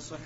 يصح 0.00 0.16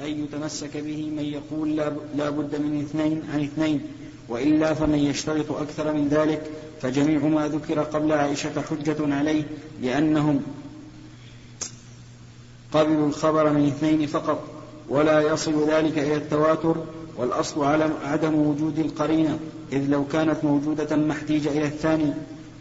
أن 0.00 0.24
يتمسك 0.24 0.76
به 0.76 1.10
من 1.10 1.24
يقول 1.24 1.76
لا 2.16 2.30
بد 2.30 2.56
من 2.56 2.80
اثنين 2.80 3.22
عن 3.34 3.44
اثنين. 3.44 3.80
وإلا 4.28 4.74
فمن 4.74 4.98
يشترط 4.98 5.52
أكثر 5.52 5.92
من 5.92 6.08
ذلك 6.08 6.50
فجميع 6.82 7.18
ما 7.18 7.48
ذكر 7.48 7.80
قبل 7.80 8.12
عائشة 8.12 8.62
حجة 8.70 9.14
عليه 9.14 9.44
لأنهم 9.82 10.42
قبلوا 12.72 13.06
الخبر 13.06 13.50
من 13.50 13.66
اثنين 13.66 14.06
فقط 14.06 14.42
ولا 14.88 15.20
يصل 15.20 15.70
ذلك 15.70 15.98
إلى 15.98 16.14
التواتر 16.14 16.76
والأصل 17.16 17.64
عدم 18.04 18.34
وجود 18.34 18.78
القرينة 18.78 19.38
إذ 19.72 19.86
لو 19.88 20.04
كانت 20.06 20.44
موجودة 20.44 20.96
ما 20.96 21.12
احتيج 21.12 21.46
إلى 21.46 21.64
الثاني. 21.64 22.12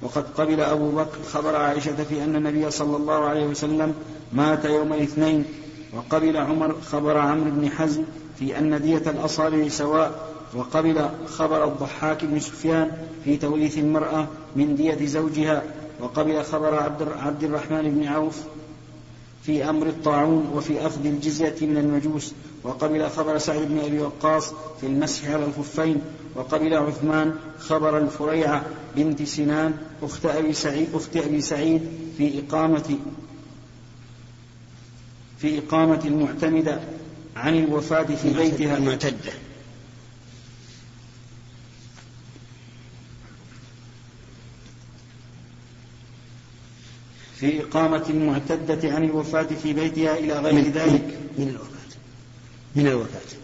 وقد 0.02 0.26
قبل 0.38 0.62
أبو 0.62 0.92
بكر 0.92 1.18
خبر 1.32 1.56
عائشة 1.56 2.04
في 2.04 2.24
أن 2.24 2.36
النبي 2.36 2.72
صلى 2.72 2.98
الله 2.98 3.26
عليه 3.26 3.46
وسلم 3.46 3.94
مات 4.34 4.66
يوم 4.66 4.94
الاثنين. 4.94 5.46
وقبل 5.94 6.38
عمر 6.38 6.76
خبر 6.82 7.18
عمرو 7.18 7.52
بن 7.52 7.70
حزم 7.70 8.04
في 8.40 8.58
أن 8.58 8.82
دية 8.82 8.98
الأصابع 8.98 9.68
سواء 9.68 10.32
وقبل 10.56 11.10
خبر 11.26 11.64
الضحاك 11.64 12.26
بن 12.26 12.40
سفيان 12.40 12.92
في 13.24 13.38
توريث 13.38 13.78
المرأة 13.78 14.28
من 14.56 14.76
دية 14.76 15.06
زوجها 15.06 15.64
وقبل 16.00 16.44
خبر 16.44 16.76
عبد 17.20 17.44
الرحمن 17.44 17.92
بن 17.92 18.08
عوف 18.08 18.42
في 19.44 19.70
أمر 19.70 19.88
الطاعون 19.88 20.52
وفي 20.56 20.88
أخذ 20.88 21.06
الجزية 21.06 21.56
من 21.62 21.78
المجوس 21.78 22.34
وقبل 22.64 23.10
خبر 23.10 23.38
سعد 23.38 23.62
بن 23.62 23.80
أبي 23.80 24.00
وقاص 24.00 24.54
في 24.82 24.88
المسح 24.88 25.30
على 25.30 25.46
الخفين 25.46 26.02
وقبل 26.36 26.74
عثمان 26.74 27.36
خبر 27.60 27.98
الفريعة 27.98 28.64
بنت 28.96 29.24
سنان 29.24 29.74
أخت 30.04 30.26
أبي 30.26 30.54
سعيد, 30.54 30.88
أخت 30.94 31.18
أبي 31.18 31.42
سعيد 31.42 31.82
في 32.18 32.40
إقامة 32.40 32.98
في 35.42 35.60
إقامة 35.60 36.02
المعتمدة 36.06 36.80
عن 37.36 37.58
الوفاة 37.58 38.04
في 38.04 38.34
بيتها. 38.34 38.78
المعتدة 38.78 39.32
في 47.36 47.64
إقامة 47.64 48.06
المعتدة 48.10 48.94
عن 48.96 49.04
الوفاة 49.04 49.44
في 49.64 49.74
بيتها 49.74 50.18
إلى 50.18 50.40
غير 50.40 50.54
من 50.54 50.72
ذلك. 50.72 51.18
من 51.38 51.50
الوفاة. 51.50 51.98
من 52.76 52.88
الوفاة. 52.88 53.38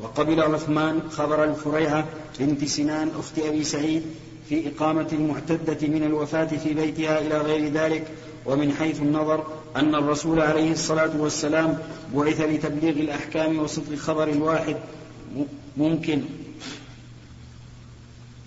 وقبل 0.00 0.40
عثمان 0.40 1.10
خبر 1.10 1.44
الفريعة 1.44 2.08
بنت 2.40 2.64
سنان 2.64 3.10
أخت 3.18 3.38
أبي 3.38 3.64
سعيد 3.64 4.02
في 4.48 4.68
إقامة 4.68 5.08
المعتدة 5.12 5.88
من 5.88 6.02
الوفاة 6.02 6.44
في 6.44 6.74
بيتها 6.74 7.18
إلى 7.20 7.38
غير 7.38 7.72
ذلك 7.72 8.06
ومن 8.46 8.72
حيث 8.72 9.00
النظر 9.00 9.44
أن 9.76 9.94
الرسول 9.94 10.40
عليه 10.40 10.72
الصلاة 10.72 11.10
والسلام 11.18 11.78
بعث 12.14 12.40
لتبليغ 12.40 12.92
الأحكام 12.92 13.58
وصدق 13.58 13.92
الخبر 13.92 14.28
الواحد 14.28 14.76
ممكن. 15.76 16.22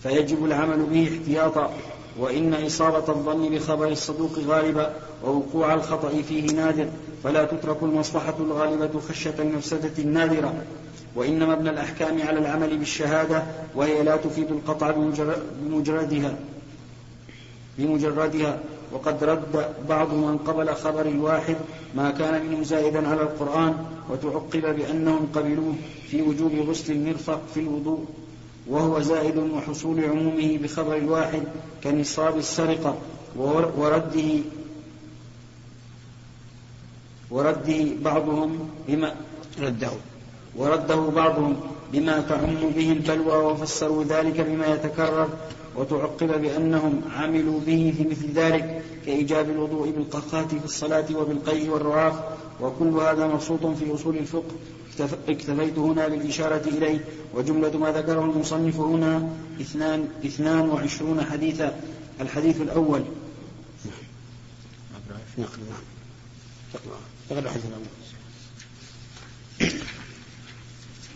فيجب 0.04 0.46
العمل 0.46 0.84
به 0.84 1.10
احتياطا 1.14 1.74
وإن 2.20 2.54
إصابة 2.54 3.14
الظن 3.14 3.50
بخبر 3.50 3.88
الصدوق 3.88 4.40
غالبة 4.48 4.90
ووقوع 5.24 5.74
الخطأ 5.74 6.22
فيه 6.30 6.52
نادر 6.52 6.88
فلا 7.24 7.46
تترك 7.46 7.84
المصلحة 7.84 8.36
الغالبة 8.40 9.00
خشية 9.00 9.36
المفسدة 9.40 9.92
النادرة. 10.00 10.54
وإن 11.16 11.48
مبنى 11.48 11.70
الأحكام 11.70 12.22
على 12.22 12.40
العمل 12.40 12.78
بالشهادة 12.78 13.44
وهي 13.76 14.04
لا 14.04 14.18
تفيد 14.18 14.52
القطع 14.52 14.92
بمجردها. 15.62 16.36
بمجردها. 17.78 18.60
وقد 18.92 19.24
رد 19.24 19.74
بعض 19.90 20.14
من 20.14 20.38
قبل 20.38 20.76
خبر 20.76 21.06
الواحد 21.06 21.56
ما 21.96 22.12
كان 22.12 22.46
منه 22.46 22.64
زائدا 22.64 23.08
على 23.08 23.22
القرآن 23.22 23.86
وتعقب 24.10 24.76
بأنهم 24.76 25.28
قبلوه 25.36 25.76
في 26.08 26.22
وجوب 26.22 26.52
غسل 26.56 26.94
المرفق 26.94 27.42
في 27.54 27.60
الوضوء 27.60 28.06
وهو 28.68 29.02
زائد 29.02 29.38
وحصول 29.38 30.06
عمومه 30.06 30.58
بخبر 30.64 30.98
الواحد 30.98 31.44
كنصاب 31.84 32.38
السرقة 32.38 32.98
ورده 33.36 34.40
ورده 37.32 37.86
بعضهم 38.02 38.70
بما 38.88 39.16
رده. 39.60 39.92
ورده 40.56 40.96
بعضهم 40.96 41.56
بما 41.94 42.20
تعم 42.20 42.72
به 42.76 42.92
البلوى 42.92 43.38
وفسروا 43.38 44.04
ذلك 44.04 44.42
بما 44.42 44.68
يتكرر 44.68 45.30
وتعقب 45.76 46.42
بأنهم 46.42 47.02
عملوا 47.16 47.60
به 47.60 47.94
في 47.98 48.04
مثل 48.04 48.32
ذلك 48.32 48.84
كإيجاب 49.06 49.50
الوضوء 49.50 49.90
بالقخات 49.90 50.50
في 50.56 50.66
الصلاة 50.66 51.06
وبالقيء 51.16 51.70
والرعاف. 51.70 52.14
وكل 52.62 52.88
هذا 52.88 53.28
مبسوط 53.28 53.66
في 53.66 53.96
أصول 53.96 54.18
الفقه. 54.18 54.56
اكتفيت 55.30 55.80
هنا 55.80 56.08
بالإشارة 56.08 56.68
إليه. 56.68 57.06
وجملة 57.34 57.78
ما 57.78 57.92
ذكره 57.92 58.22
المصنف 58.22 58.76
هنا 58.80 59.30
اثنان, 59.62 60.08
اثنان 60.26 60.70
وعشرون 60.70 61.26
حديثا. 61.26 61.80
الحديث 62.22 62.62
الأول. 62.62 63.02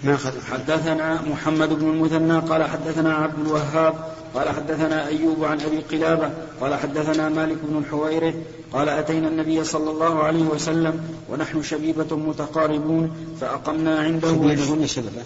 ما 0.06 0.18
حدثنا 0.52 1.22
محمد 1.22 1.70
بن 1.70 1.90
المثنى 1.90 2.40
قال 2.40 2.64
حدثنا 2.64 3.14
عبد 3.14 3.40
الوهاب 3.46 3.94
قال 4.36 4.50
حدثنا 4.50 5.08
أيوب 5.08 5.44
عن 5.44 5.62
أبي 5.62 5.78
قلابة 5.78 6.32
قال 6.62 6.76
حدثنا 6.76 7.30
مالك 7.30 7.58
بن 7.64 7.78
الحويرث 7.78 8.36
قال 8.74 8.90
أتينا 8.90 9.28
النبي 9.28 9.64
صلى 9.64 9.92
الله 9.92 10.24
عليه 10.24 10.44
وسلم 10.44 11.04
ونحن 11.30 11.64
شبيبة 11.64 12.16
متقاربون 12.16 13.12
فأقمنا 13.42 14.00
عنده 14.00 14.28
شبيبة 14.28 14.86
شببة 14.86 15.24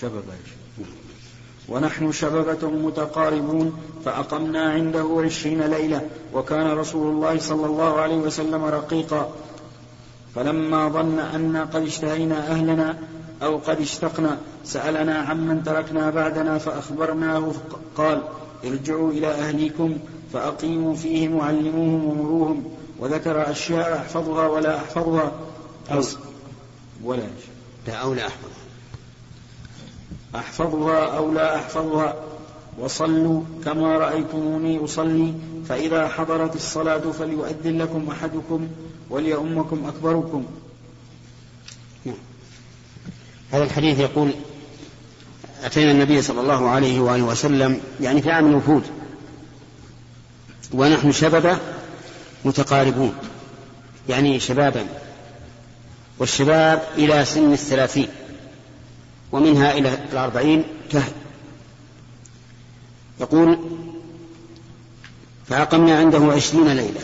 شببة 0.00 0.22
ونحن 1.68 2.12
شببة 2.12 2.70
متقاربون 2.70 3.76
فأقمنا 4.04 4.70
عنده 4.70 5.22
عشرين 5.24 5.62
ليلة 5.62 6.00
وكان 6.34 6.66
رسول 6.66 7.14
الله 7.14 7.38
صلى 7.38 7.66
الله 7.66 8.00
عليه 8.00 8.16
وسلم 8.16 8.64
رقيقا. 8.64 9.32
فلما 10.34 10.88
ظن 10.88 11.18
أنا 11.18 11.64
قد 11.64 11.82
اشتهينا 11.82 12.52
أهلنا 12.52 12.98
أو 13.42 13.56
قد 13.56 13.80
اشتقنا 13.80 14.38
سألنا 14.64 15.18
عمن 15.18 15.64
تركنا 15.64 16.10
بعدنا 16.10 16.58
فأخبرناه 16.58 17.52
قال 17.96 18.22
ارجعوا 18.64 19.10
إلى 19.10 19.26
أهليكم 19.26 19.96
فأقيموا 20.32 20.94
فيهم 20.94 21.34
وعلموهم 21.34 22.04
ومروهم 22.04 22.64
وذكر 22.98 23.50
أشياء 23.50 23.96
أحفظها 23.96 24.46
ولا 24.46 24.76
أحفظها. 24.76 25.32
أو 25.90 26.02
ولا 27.04 27.22
لا 27.86 27.94
أو 27.94 28.14
لا 28.14 28.26
أحفظها. 28.26 28.50
أحفظها 30.36 31.16
أو 31.16 31.32
لا 31.32 31.56
أحفظها. 31.56 32.14
وصلوا 32.78 33.42
كما 33.64 33.98
رأيتموني 33.98 34.84
أصلي 34.84 35.34
فإذا 35.68 36.08
حضرت 36.08 36.56
الصلاة 36.56 36.98
فليؤذن 36.98 37.78
لكم 37.78 38.08
أحدكم 38.10 38.68
وليؤمكم 39.10 39.86
أكبركم. 39.86 40.44
هذا 43.52 43.64
الحديث 43.64 43.98
يقول 43.98 44.30
أتينا 45.64 45.90
النبي 45.90 46.22
صلى 46.22 46.40
الله 46.40 46.68
عليه 46.68 47.00
وآله 47.00 47.22
وسلم 47.22 47.80
يعني 48.00 48.22
في 48.22 48.30
عام 48.30 48.46
الوفود 48.46 48.82
ونحن 50.72 51.12
شبابا 51.12 51.58
متقاربون 52.44 53.14
يعني 54.08 54.40
شبابا 54.40 54.86
والشباب 56.18 56.82
إلى 56.94 57.24
سن 57.24 57.52
الثلاثين 57.52 58.08
ومنها 59.32 59.72
إلى 59.72 59.98
الأربعين 60.12 60.64
كهل 60.90 61.12
يقول 63.20 63.58
فأقمنا 65.46 65.98
عنده 65.98 66.32
عشرين 66.32 66.68
ليلة 66.68 67.00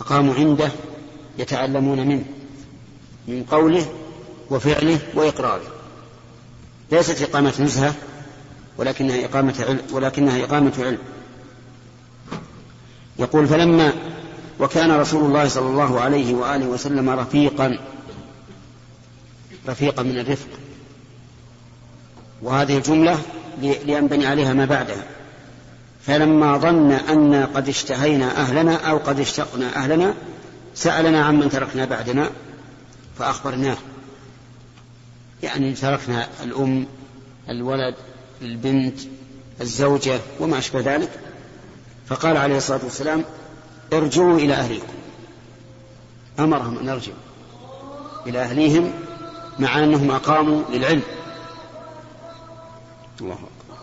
أقاموا 0.00 0.34
عنده 0.34 0.70
يتعلمون 1.38 2.06
منه 2.06 2.24
من 3.28 3.44
قوله 3.50 3.86
وفعله 4.50 4.98
وإقراره. 5.14 5.62
ليست 6.92 7.22
إقامة 7.22 7.52
نزهة 7.60 7.94
ولكنها 8.78 9.24
إقامة 9.24 9.54
علم 9.68 9.80
ولكنها 9.92 10.44
إقامة 10.44 10.72
علم. 10.78 10.98
يقول 13.18 13.46
فلما 13.46 13.92
وكان 14.60 14.90
رسول 14.90 15.24
الله 15.24 15.48
صلى 15.48 15.66
الله 15.66 16.00
عليه 16.00 16.34
وآله 16.34 16.66
وسلم 16.66 17.10
رفيقا 17.10 17.78
رفيقا 19.68 20.02
من 20.02 20.18
الرفق. 20.18 20.48
وهذه 22.42 22.76
الجملة 22.76 23.18
لينبني 23.62 24.26
عليها 24.26 24.52
ما 24.52 24.64
بعدها. 24.64 25.04
فلما 26.06 26.58
ظن 26.58 26.92
أن 26.92 27.48
قد 27.54 27.68
اشتهينا 27.68 28.40
أهلنا 28.40 28.74
أو 28.74 28.98
قد 28.98 29.20
اشتقنا 29.20 29.76
أهلنا 29.76 30.14
سألنا 30.74 31.24
عمن 31.24 31.50
تركنا 31.50 31.84
بعدنا 31.84 32.30
فأخبرناه. 33.18 33.76
يعني 35.42 35.72
تركنا 35.72 36.28
الأم 36.42 36.86
الولد 37.48 37.94
البنت 38.42 39.00
الزوجة 39.60 40.20
وما 40.40 40.58
أشبه 40.58 40.80
ذلك. 40.80 41.10
فقال 42.06 42.36
عليه 42.36 42.56
الصلاة 42.56 42.80
والسلام 42.84 43.24
ارجعوا 43.92 44.38
إلى 44.38 44.54
أهليكم. 44.54 44.92
أمرهم 46.38 46.78
أن 46.78 46.88
يرجعوا 46.88 47.16
إلى 48.26 48.42
أهليهم 48.42 48.92
مع 49.58 49.78
أنهم 49.84 50.10
أقاموا 50.10 50.62
للعلم. 50.70 51.02
الله 53.20 53.34
أكبر. 53.34 53.82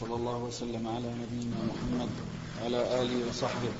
صلى 0.00 0.14
الله 0.14 0.36
وسلم 0.36 0.88
على 0.88 1.06
نبينا 1.06 1.56
محمد 1.56 2.08
وعلى 2.62 3.02
آله 3.02 3.28
وصحبه. 3.28 3.72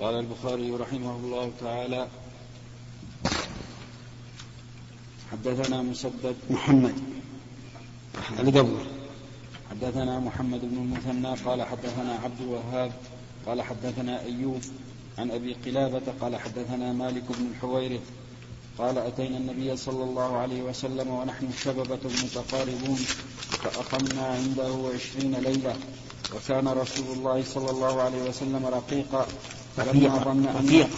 قال 0.00 0.14
البخاري 0.14 0.70
رحمه 0.70 1.16
الله 1.16 1.50
تعالى 1.60 2.08
حدثنا 5.32 5.82
مسدد 5.82 6.36
محمد. 6.50 6.94
اللي 8.38 8.60
قبله 8.60 8.86
حدثنا 9.70 10.18
محمد 10.20 10.60
بن 10.60 10.76
المثنى 10.76 11.34
قال 11.34 11.62
حدثنا 11.62 12.14
عبد 12.24 12.40
الوهاب 12.40 12.92
قال 13.46 13.62
حدثنا 13.62 14.22
أيوب 14.22 14.60
عن 15.18 15.30
أبي 15.30 15.56
قلابة 15.64 16.02
قال 16.20 16.36
حدثنا 16.36 16.92
مالك 16.92 17.24
بن 17.38 17.46
الحويرث 17.54 18.02
قال 18.78 18.98
أتينا 18.98 19.36
النبي 19.36 19.76
صلى 19.76 20.04
الله 20.04 20.36
عليه 20.36 20.62
وسلم 20.62 21.10
ونحن 21.10 21.48
شببة 21.64 22.00
متقاربون 22.04 23.00
فأقمنا 23.62 24.26
عنده 24.26 24.90
عشرين 24.94 25.34
ليلة 25.34 25.76
وكان 26.34 26.68
رسول 26.68 27.16
الله 27.16 27.44
صلى 27.44 27.70
الله 27.70 28.02
عليه 28.02 28.22
وسلم 28.28 28.66
رقيقا. 28.66 29.26
ظن 29.76 30.46
أن 30.46 30.88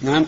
نعم. 0.00 0.26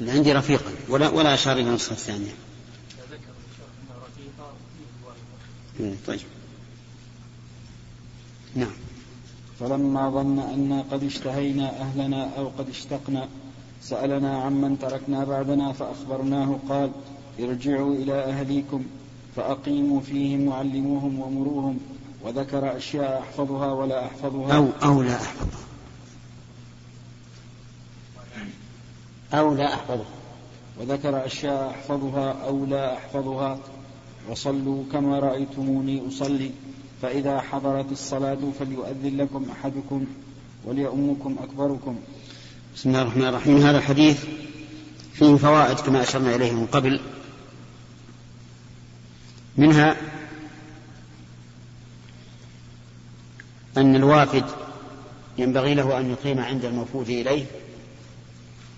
عندي 0.00 0.32
رفيقا 0.32 0.72
ولا 0.88 1.08
ولا 1.08 1.34
أشار 1.34 1.52
إلى 1.52 1.68
النسخة 1.68 1.92
الثانية. 1.92 2.32
طيب. 6.06 6.20
نعم. 8.54 8.72
فلما 9.60 10.10
ظن 10.10 10.38
أنا 10.38 10.84
قد 10.90 11.04
اشتهينا 11.04 11.80
أهلنا 11.80 12.36
أو 12.36 12.48
قد 12.58 12.68
اشتقنا 12.68 13.28
سألنا 13.82 14.42
عمن 14.42 14.78
تركنا 14.78 15.24
بعدنا 15.24 15.72
فأخبرناه 15.72 16.58
قال 16.68 16.90
ارجعوا 17.40 17.94
إلى 17.94 18.24
أهليكم 18.24 18.84
فأقيموا 19.36 20.00
فيهم 20.00 20.48
وعلموهم 20.48 21.20
ومروهم 21.20 21.78
وذكر 22.24 22.76
أشياء 22.76 23.18
أحفظها 23.20 23.72
ولا 23.72 24.06
أحفظها. 24.06 24.56
أو 24.56 24.68
أو 24.82 25.02
لا 25.02 25.14
أحفظها. 25.14 25.58
أو 29.34 29.54
لا 29.54 29.74
أحفظها. 29.74 30.04
وذكر 30.80 31.26
أشياء 31.26 31.70
أحفظها 31.70 32.32
أو 32.32 32.64
لا 32.64 32.96
أحفظها 32.96 33.58
وصلوا 34.30 34.82
كما 34.92 35.18
رأيتموني 35.18 36.08
أصلي 36.08 36.50
فإذا 37.02 37.40
حضرت 37.40 37.92
الصلاة 37.92 38.38
فليؤذن 38.58 39.16
لكم 39.16 39.46
أحدكم 39.52 40.04
وليؤمكم 40.64 41.36
أكبركم. 41.42 41.96
بسم 42.76 42.88
الله 42.88 43.02
الرحمن 43.02 43.26
الرحيم. 43.26 43.56
هذا 43.56 43.78
الحديث 43.78 44.24
فيه 45.14 45.36
فوائد 45.36 45.80
كما 45.80 46.02
أشرنا 46.02 46.34
إليه 46.34 46.52
من 46.52 46.66
قبل. 46.66 47.00
منها 49.56 49.96
أن 53.76 53.96
الوافد 53.96 54.44
ينبغي 55.38 55.74
له 55.74 55.98
أن 55.98 56.10
يقيم 56.10 56.40
عند 56.40 56.64
الموفود 56.64 57.08
إليه 57.08 57.44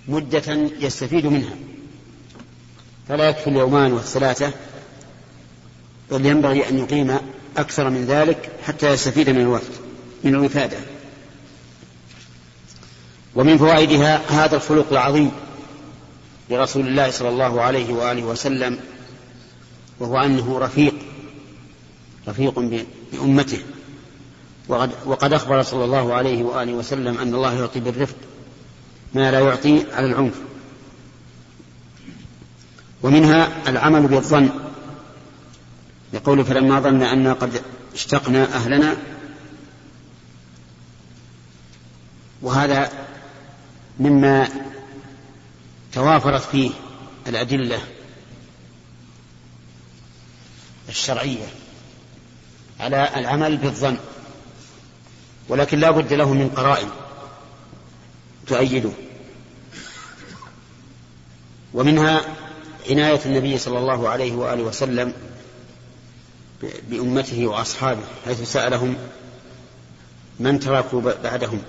مدة 0.08 0.70
يستفيد 0.80 1.26
منها. 1.26 1.54
فلا 3.08 3.28
يكفي 3.28 3.50
اليومان 3.50 3.92
والثلاثة 3.92 4.52
بل 6.10 6.26
ينبغي 6.26 6.68
أن 6.68 6.78
يقيم 6.78 7.18
أكثر 7.56 7.90
من 7.90 8.04
ذلك 8.04 8.50
حتى 8.62 8.92
يستفيد 8.92 9.30
من 9.30 9.40
الوفد 9.40 9.72
من 10.24 10.34
الوفادة. 10.34 10.78
ومن 13.34 13.58
فوائدها 13.58 14.20
هذا 14.28 14.56
الخلق 14.56 14.86
العظيم 14.92 15.30
لرسول 16.50 16.88
الله 16.88 17.10
صلى 17.10 17.28
الله 17.28 17.62
عليه 17.62 17.92
وآله 17.92 18.22
وسلم 18.24 18.78
وهو 20.00 20.18
أنه 20.18 20.58
رفيق 20.58 20.94
رفيق 22.28 22.84
بأمته. 23.12 23.58
وقد, 24.68 24.90
وقد 25.06 25.32
أخبر 25.32 25.62
صلى 25.62 25.84
الله 25.84 26.14
عليه 26.14 26.42
وآله 26.42 26.72
وسلم 26.72 27.18
أن 27.18 27.34
الله 27.34 27.60
يعطي 27.60 27.80
بالرفق 27.80 28.16
ما 29.14 29.30
لا 29.30 29.40
يعطي 29.40 29.84
على 29.92 30.06
العنف. 30.06 30.34
ومنها 33.02 33.48
العمل 33.68 34.06
بالظن 34.06 34.50
يقول 36.12 36.44
فلما 36.44 36.80
ظن 36.80 37.02
أن 37.02 37.34
قد 37.34 37.62
اشتقنا 37.94 38.54
أهلنا 38.54 38.96
وهذا 42.42 42.90
مما 43.98 44.48
توافرت 45.92 46.42
فيه 46.42 46.70
الأدلة 47.26 47.80
الشرعية 50.88 51.46
على 52.80 53.10
العمل 53.16 53.56
بالظن 53.56 53.96
ولكن 55.48 55.78
لا 55.78 55.90
بد 55.90 56.12
له 56.12 56.32
من 56.32 56.48
قرائن 56.48 56.88
تؤيده. 58.46 58.90
ومنها 61.74 62.20
عناية 62.90 63.20
النبي 63.26 63.58
صلى 63.58 63.78
الله 63.78 64.08
عليه 64.08 64.32
وآله 64.32 64.62
وسلم 64.62 65.12
بأمته 66.88 67.46
وأصحابه 67.46 68.02
حيث 68.24 68.52
سألهم 68.52 68.96
من 70.40 70.60
تركوا 70.60 71.12
بعدهم. 71.22 71.62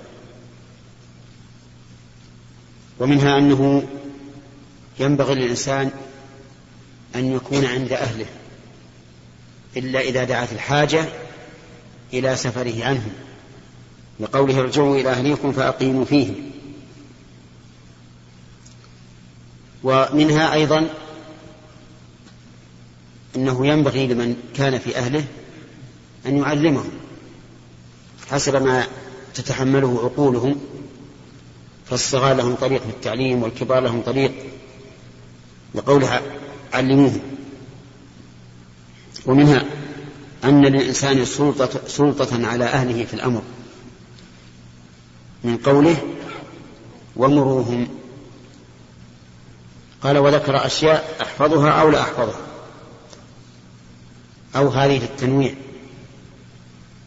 ومنها 3.00 3.38
أنه 3.38 3.88
ينبغي 4.98 5.34
للإنسان 5.34 5.90
أن 7.14 7.32
يكون 7.32 7.64
عند 7.64 7.92
أهله 7.92 8.26
إلا 9.76 10.00
إذا 10.00 10.24
دعت 10.24 10.52
الحاجة 10.52 11.04
إلى 12.12 12.36
سفره 12.36 12.84
عنهم 12.84 13.12
لقوله 14.20 14.60
ارجعوا 14.60 14.96
إلى 14.96 15.10
أهليكم 15.10 15.52
فأقيموا 15.52 16.04
فيهم. 16.04 16.34
ومنها 19.82 20.52
أيضا 20.54 20.90
أنه 23.36 23.66
ينبغي 23.66 24.06
لمن 24.06 24.36
كان 24.54 24.78
في 24.78 24.96
أهله 24.96 25.24
أن 26.26 26.36
يعلمهم 26.36 26.90
حسب 28.30 28.62
ما 28.62 28.86
تتحمله 29.34 30.00
عقولهم 30.04 30.60
فالصغار 31.90 32.36
لهم 32.36 32.54
طريق 32.54 32.82
في 32.82 32.90
التعليم 32.90 33.42
والكبار 33.42 33.80
لهم 33.80 34.02
طريق 34.02 34.32
لقولها 35.74 36.22
علموهم. 36.72 37.20
ومنها 39.26 39.64
أن 40.44 40.64
للإنسان 40.64 41.24
سلطة, 41.24 41.80
سلطة 41.86 42.46
على 42.46 42.64
أهله 42.64 43.04
في 43.04 43.14
الأمر. 43.14 43.42
من 45.44 45.56
قوله 45.56 45.96
ومروهم. 47.16 47.88
قال 50.02 50.18
وذكر 50.18 50.66
أشياء 50.66 51.16
أحفظها 51.22 51.70
أو 51.70 51.90
لا 51.90 52.00
أحفظها. 52.00 52.40
أو 54.56 54.68
هذه 54.68 55.04
التنويع. 55.04 55.54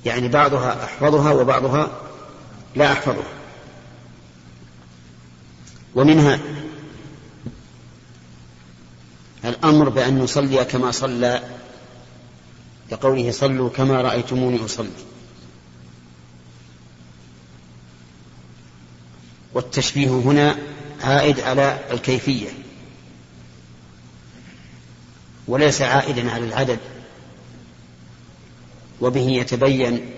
يعني 0.05 0.27
بعضها 0.27 0.83
أحفظها 0.83 1.31
وبعضها 1.31 1.91
لا 2.75 2.91
أحفظها. 2.91 3.38
ومنها 5.95 6.39
الأمر 9.45 9.89
بأن 9.89 10.19
نصلي 10.19 10.65
كما 10.65 10.91
صلى 10.91 11.43
لقوله 12.91 13.31
صلوا 13.31 13.69
كما 13.69 14.01
رأيتموني 14.01 14.65
أصلي. 14.65 14.89
والتشبيه 19.53 20.09
هنا 20.09 20.57
عائد 21.01 21.39
على 21.39 21.79
الكيفية 21.91 22.49
وليس 25.47 25.81
عائدا 25.81 26.31
على 26.31 26.45
العدد. 26.45 26.79
وبه 29.01 29.21
يتبين 29.29 30.09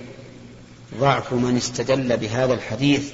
ضعف 0.99 1.33
من 1.33 1.57
استدل 1.57 2.17
بهذا 2.17 2.53
الحديث 2.53 3.13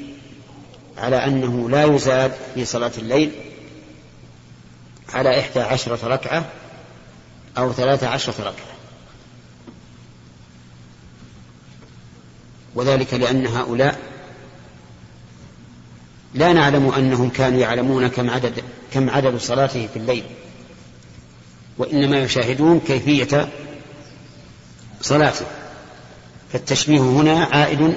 على 0.98 1.26
أنه 1.26 1.70
لا 1.70 1.84
يزاد 1.84 2.32
في 2.56 2.66
صلاة 2.66 2.92
الليل 2.98 3.32
على 5.14 5.40
إحدى 5.40 5.60
عشرة 5.60 6.08
ركعة 6.08 6.46
أو 7.58 7.74
ثلاث 7.74 8.04
عشرة 8.04 8.40
ركعة. 8.40 8.78
وذلك 12.76 13.14
لأن 13.14 13.48
هؤلاء 13.48 14.00
لا 16.34 16.54
نعلم 16.54 16.90
أنهم 16.90 17.30
كانوا 17.30 17.60
يعلمون 17.60 18.08
كم 18.08 18.30
عدد 18.30 18.64
كم 18.94 19.10
عدد 19.10 19.38
صلاته 19.38 19.88
في 19.94 20.00
الليل 20.00 20.24
وإنما 21.78 22.20
يشاهدون 22.20 22.80
كيفية 22.80 23.50
صلاته. 25.02 25.46
فالتشبيه 26.54 27.00
هنا 27.00 27.44
عائد 27.44 27.96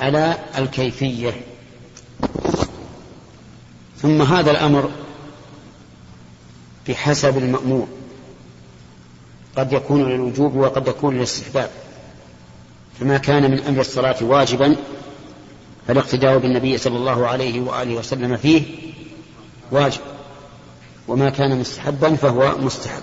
على 0.00 0.38
الكيفية. 0.58 1.40
ثم 4.02 4.22
هذا 4.22 4.50
الأمر 4.50 4.90
بحسب 6.88 7.38
المأمور. 7.38 7.88
قد 9.56 9.72
يكون 9.72 10.04
للوجوب 10.04 10.56
وقد 10.56 10.88
يكون 10.88 11.16
للاستحباب. 11.16 11.70
فما 13.00 13.18
كان 13.18 13.50
من 13.50 13.60
أمر 13.60 13.80
الصلاة 13.80 14.16
واجبا 14.20 14.76
فالاقتداء 15.88 16.38
بالنبي 16.38 16.78
صلى 16.78 16.96
الله 16.96 17.26
عليه 17.26 17.60
وآله 17.60 17.94
وسلم 17.94 18.36
فيه 18.36 18.62
واجب. 19.70 20.00
وما 21.08 21.30
كان 21.30 21.60
مستحبا 21.60 22.14
فهو 22.14 22.58
مستحب. 22.58 23.02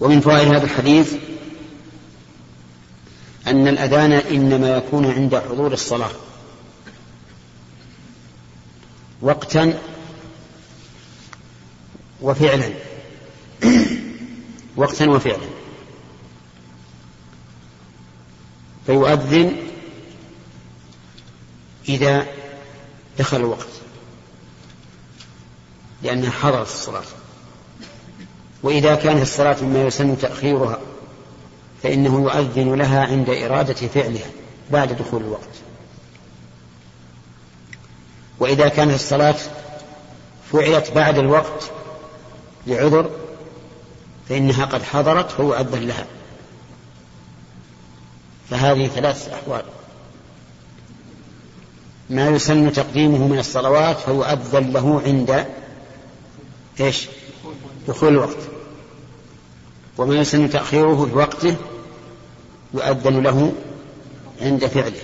ومن 0.00 0.20
فوائد 0.20 0.48
هذا 0.48 0.64
الحديث 0.64 1.14
أن 3.46 3.68
الأذان 3.68 4.12
إنما 4.12 4.76
يكون 4.76 5.10
عند 5.10 5.36
حضور 5.36 5.72
الصلاة. 5.72 6.10
وقتا 9.22 9.78
وفعلا. 12.20 12.70
وقتا 14.76 15.10
وفعلا. 15.10 15.46
فيؤذن 18.86 19.56
إذا 21.88 22.26
دخل 23.18 23.36
الوقت. 23.36 23.66
لأنها 26.02 26.30
حضرت 26.30 26.66
الصلاة. 26.66 27.04
وإذا 28.62 28.94
كانت 28.94 29.22
الصلاة 29.22 29.56
مما 29.62 29.86
يسن 29.86 30.18
تأخيرها. 30.18 30.80
فإنه 31.86 32.22
يؤذن 32.22 32.74
لها 32.74 33.06
عند 33.06 33.30
إرادة 33.30 33.74
فعلها 33.74 34.30
بعد 34.70 34.92
دخول 34.92 35.22
الوقت. 35.22 35.48
وإذا 38.38 38.68
كانت 38.68 38.94
الصلاة 38.94 39.34
فعلت 40.52 40.92
بعد 40.92 41.18
الوقت 41.18 41.70
لعذر 42.66 43.10
فإنها 44.28 44.64
قد 44.64 44.82
حضرت 44.82 45.30
فيؤذن 45.30 45.86
لها. 45.86 46.06
فهذه 48.50 48.86
ثلاث 48.86 49.28
أحوال. 49.28 49.64
ما 52.10 52.28
يسن 52.28 52.72
تقديمه 52.72 53.26
من 53.26 53.38
الصلوات 53.38 53.98
فيؤذن 53.98 54.72
له 54.72 55.02
عند 55.06 55.46
إيش؟ 56.80 57.08
دخول 57.88 58.08
الوقت. 58.08 58.38
وما 59.98 60.14
يسن 60.14 60.50
تأخيره 60.50 61.06
في 61.06 61.16
وقته 61.16 61.56
يؤذن 62.74 63.22
له 63.22 63.52
عند 64.40 64.66
فعله. 64.66 65.02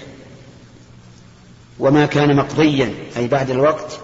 وما 1.78 2.06
كان 2.06 2.36
مقضيا 2.36 2.94
أي 3.16 3.28
بعد 3.28 3.50
الوقت 3.50 4.00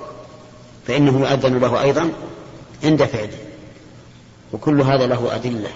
فإنه 0.86 1.20
يؤذن 1.20 1.58
له 1.58 1.82
أيضا 1.82 2.12
عند 2.84 3.04
فعله. 3.04 3.38
وكل 4.52 4.80
هذا 4.80 5.06
له 5.06 5.34
أدلة 5.34 5.70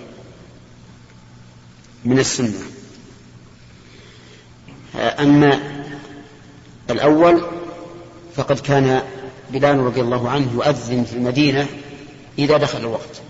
من 2.04 2.18
السنة. 2.18 2.62
أما 4.94 5.60
الأول 6.90 7.42
فقد 8.36 8.58
كان 8.58 9.02
بلال 9.50 9.78
رضي 9.78 10.00
الله 10.00 10.30
عنه 10.30 10.52
يؤذن 10.52 11.04
في 11.04 11.12
المدينة 11.12 11.66
إذا 12.38 12.56
دخل 12.56 12.78
الوقت. 12.78 13.22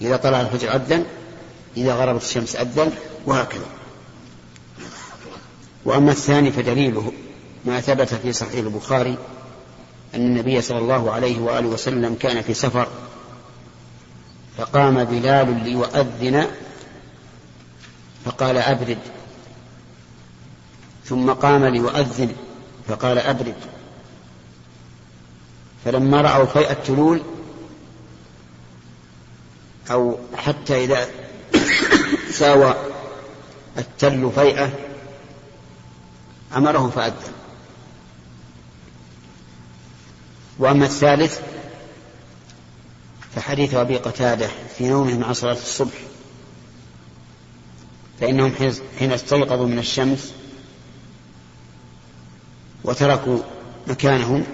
إذا 0.00 0.16
طلع 0.16 0.40
الفجر 0.40 0.74
أذن 0.74 1.04
إذا 1.76 1.94
غربت 1.94 2.22
الشمس 2.22 2.56
أذن 2.56 2.92
وهكذا. 3.26 3.66
وأما 5.84 6.12
الثاني 6.12 6.50
فدليله 6.50 7.12
ما 7.64 7.80
ثبت 7.80 8.14
في 8.14 8.32
صحيح 8.32 8.54
البخاري 8.54 9.18
أن 10.14 10.20
النبي 10.20 10.60
صلى 10.60 10.78
الله 10.78 11.12
عليه 11.12 11.40
وآله 11.40 11.68
وسلم 11.68 12.14
كان 12.14 12.42
في 12.42 12.54
سفر 12.54 12.88
فقام 14.58 15.04
بلال 15.04 15.64
ليؤذن 15.64 16.46
فقال 18.24 18.58
أبرد. 18.58 18.98
ثم 21.04 21.30
قام 21.30 21.64
ليؤذن 21.64 22.32
فقال 22.88 23.18
أبرد. 23.18 23.54
فلما 25.84 26.20
رأوا 26.20 26.44
فيء 26.44 26.70
التلول 26.70 27.22
أو 29.90 30.18
حتى 30.36 30.84
إذا 30.84 31.23
ساوى 32.38 32.74
التل 33.78 34.30
فيئة 34.34 34.70
أمره 36.56 36.90
فأذن 36.94 37.32
وأما 40.58 40.86
الثالث 40.86 41.40
فحديث 43.34 43.74
أبي 43.74 43.96
قتادة 43.96 44.48
في 44.78 44.88
نومه 44.88 45.18
مع 45.18 45.32
صلاة 45.32 45.52
الصبح 45.52 45.98
فإنهم 48.20 48.52
حين 48.98 49.12
استيقظوا 49.12 49.66
من 49.66 49.78
الشمس 49.78 50.32
وتركوا 52.84 53.38
مكانهم 53.86 54.44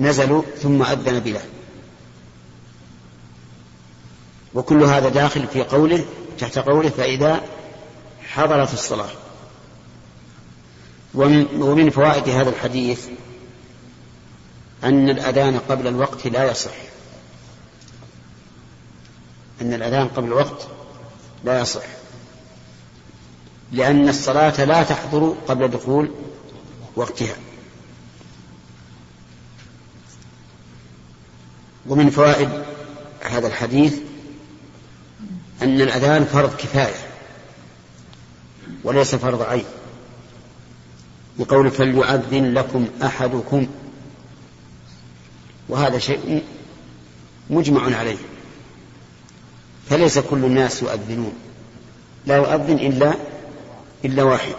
نزلوا 0.00 0.42
ثم 0.62 0.82
أذن 0.82 1.20
بلال 1.20 1.48
وكل 4.54 4.82
هذا 4.82 5.08
داخل 5.08 5.46
في 5.46 5.62
قوله 5.62 6.04
تحت 6.38 6.58
قوله 6.58 6.88
فإذا 6.88 7.42
حضرت 8.28 8.72
الصلاة. 8.72 9.10
ومن, 11.14 11.62
ومن 11.62 11.90
فوائد 11.90 12.28
هذا 12.28 12.50
الحديث 12.50 13.06
أن 14.84 15.10
الأذان 15.10 15.58
قبل 15.58 15.86
الوقت 15.86 16.26
لا 16.26 16.50
يصح. 16.50 16.74
أن 19.60 19.74
الأذان 19.74 20.08
قبل 20.08 20.26
الوقت 20.26 20.68
لا 21.44 21.60
يصح. 21.60 21.84
لأن 23.72 24.08
الصلاة 24.08 24.64
لا 24.64 24.82
تحضر 24.82 25.36
قبل 25.48 25.68
دخول 25.68 26.10
وقتها. 26.96 27.36
ومن 31.86 32.10
فوائد 32.10 32.48
هذا 33.22 33.46
الحديث 33.46 33.98
أن 35.62 35.80
الأذان 35.80 36.24
فرض 36.24 36.56
كفاية 36.56 36.94
وليس 38.84 39.14
فرض 39.14 39.42
عين. 39.42 39.64
بقول 41.38 41.70
فليؤذن 41.70 42.54
لكم 42.54 42.88
أحدكم. 43.02 43.66
وهذا 45.68 45.98
شيء 45.98 46.42
مجمع 47.50 47.96
عليه. 47.96 48.16
فليس 49.90 50.18
كل 50.18 50.44
الناس 50.44 50.82
يؤذنون. 50.82 51.32
لا 52.26 52.36
يؤذن 52.36 52.78
إلا 52.78 53.14
إلا 54.04 54.22
واحد. 54.22 54.54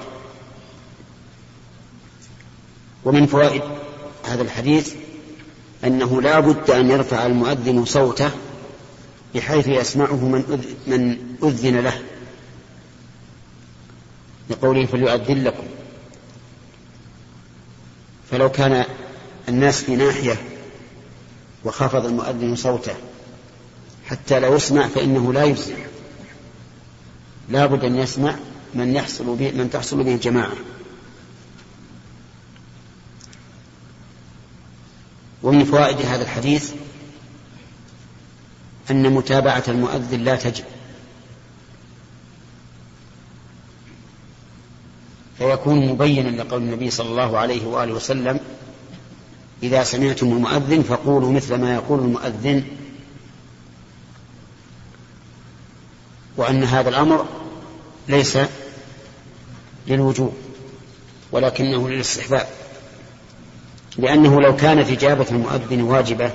ومن 3.05 3.25
فوائد 3.25 3.61
هذا 4.25 4.41
الحديث 4.41 4.93
أنه 5.83 6.21
لا 6.21 6.39
بد 6.39 6.71
أن 6.71 6.91
يرفع 6.91 7.25
المؤذن 7.25 7.85
صوته 7.85 8.31
بحيث 9.35 9.67
يسمعه 9.67 10.25
من 10.25 10.63
من 10.87 11.17
أذن 11.43 11.79
له. 11.79 12.03
لقوله 14.49 14.85
فليؤذن 14.85 15.43
لكم 15.43 15.63
فلو 18.31 18.51
كان 18.51 18.85
الناس 19.49 19.83
في 19.83 19.95
ناحية 19.95 20.41
وخفض 21.65 22.05
المؤذن 22.05 22.55
صوته 22.55 22.95
حتى 24.05 24.39
لا 24.39 24.47
يسمع 24.47 24.87
فإنه 24.87 25.33
لا 25.33 25.43
يجزع. 25.43 25.75
لا 27.49 27.65
بد 27.65 27.83
أن 27.83 27.95
يسمع 27.95 28.35
من 28.73 28.95
يحصل 28.95 29.35
به 29.35 29.51
من 29.51 29.69
تحصل 29.69 30.03
به 30.03 30.13
الجماعة 30.13 30.53
ومن 35.43 35.65
فوائد 35.65 36.01
هذا 36.01 36.23
الحديث 36.23 36.73
أن 38.91 39.13
متابعة 39.13 39.63
المؤذن 39.67 40.23
لا 40.23 40.35
تجب. 40.35 40.63
فيكون 45.37 45.87
مبينا 45.87 46.41
لقول 46.41 46.61
النبي 46.61 46.89
صلى 46.89 47.09
الله 47.09 47.37
عليه 47.37 47.65
وآله 47.65 47.93
وسلم 47.93 48.39
إذا 49.63 49.83
سمعتم 49.83 50.27
المؤذن 50.27 50.81
فقولوا 50.81 51.31
مثل 51.31 51.55
ما 51.55 51.73
يقول 51.73 51.99
المؤذن 51.99 52.63
وأن 56.37 56.63
هذا 56.63 56.89
الأمر 56.89 57.25
ليس 58.07 58.37
للوجوب 59.87 60.33
ولكنه 61.31 61.89
للاستحباب 61.89 62.47
لأنه 63.97 64.41
لو 64.41 64.55
كانت 64.55 64.89
إجابة 64.89 65.25
المؤذن 65.31 65.81
واجبة 65.81 66.31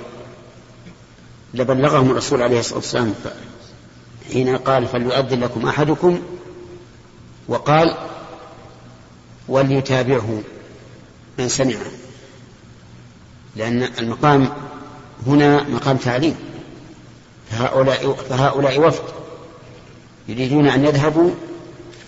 لبلغهم 1.54 2.11
الرسول 2.11 2.42
عليه 2.42 2.61
الصلاة 2.61 2.76
والسلام 2.76 3.14
حين 4.33 4.57
قال 4.57 4.87
فليؤذن 4.87 5.40
لكم 5.40 5.69
أحدكم 5.69 6.21
وقال 7.49 7.95
وليتابعه 9.49 10.42
من 11.38 11.49
سمعه. 11.49 11.90
لأن 13.57 13.83
المقام 13.83 14.49
هنا 15.26 15.69
مقام 15.69 15.97
تعليم. 15.97 16.37
فهؤلاء, 17.50 18.12
فهؤلاء 18.12 18.80
وفد. 18.80 19.04
يريدون 20.28 20.66
أن 20.66 20.85
يذهبوا 20.85 21.30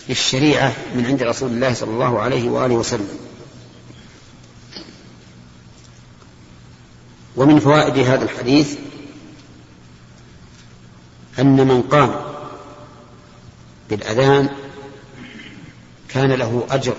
للشريعة 0.09 0.73
من 0.95 1.05
عند 1.05 1.23
رسول 1.23 1.49
الله 1.49 1.73
صلى 1.73 1.91
الله 1.91 2.19
عليه 2.19 2.49
وآله 2.49 2.75
وسلم. 2.75 3.17
ومن 7.35 7.59
فوائد 7.59 7.97
هذا 7.97 8.23
الحديث 8.23 8.77
أن 11.39 11.67
من 11.67 11.81
قام 11.81 12.15
بالأذان 13.89 14.49
كان 16.09 16.31
له 16.31 16.67
أجر 16.71 16.95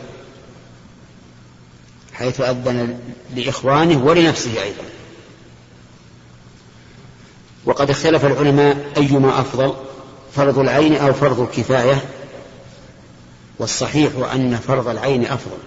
حيث 2.13 2.41
أذن 2.41 3.01
لإخوانه 3.35 4.05
ولنفسه 4.05 4.63
أيضا. 4.63 4.85
وقد 7.65 7.91
اختلف 7.91 8.25
العلماء 8.25 8.93
أيما 8.97 9.41
أفضل 9.41 9.75
فرض 10.35 10.59
العين 10.59 10.97
أو 10.97 11.13
فرض 11.13 11.41
الكفاية 11.41 12.05
والصحيح 13.59 14.13
أن 14.35 14.57
فرض 14.57 14.89
العين 14.89 15.27
أفضل. 15.27 15.59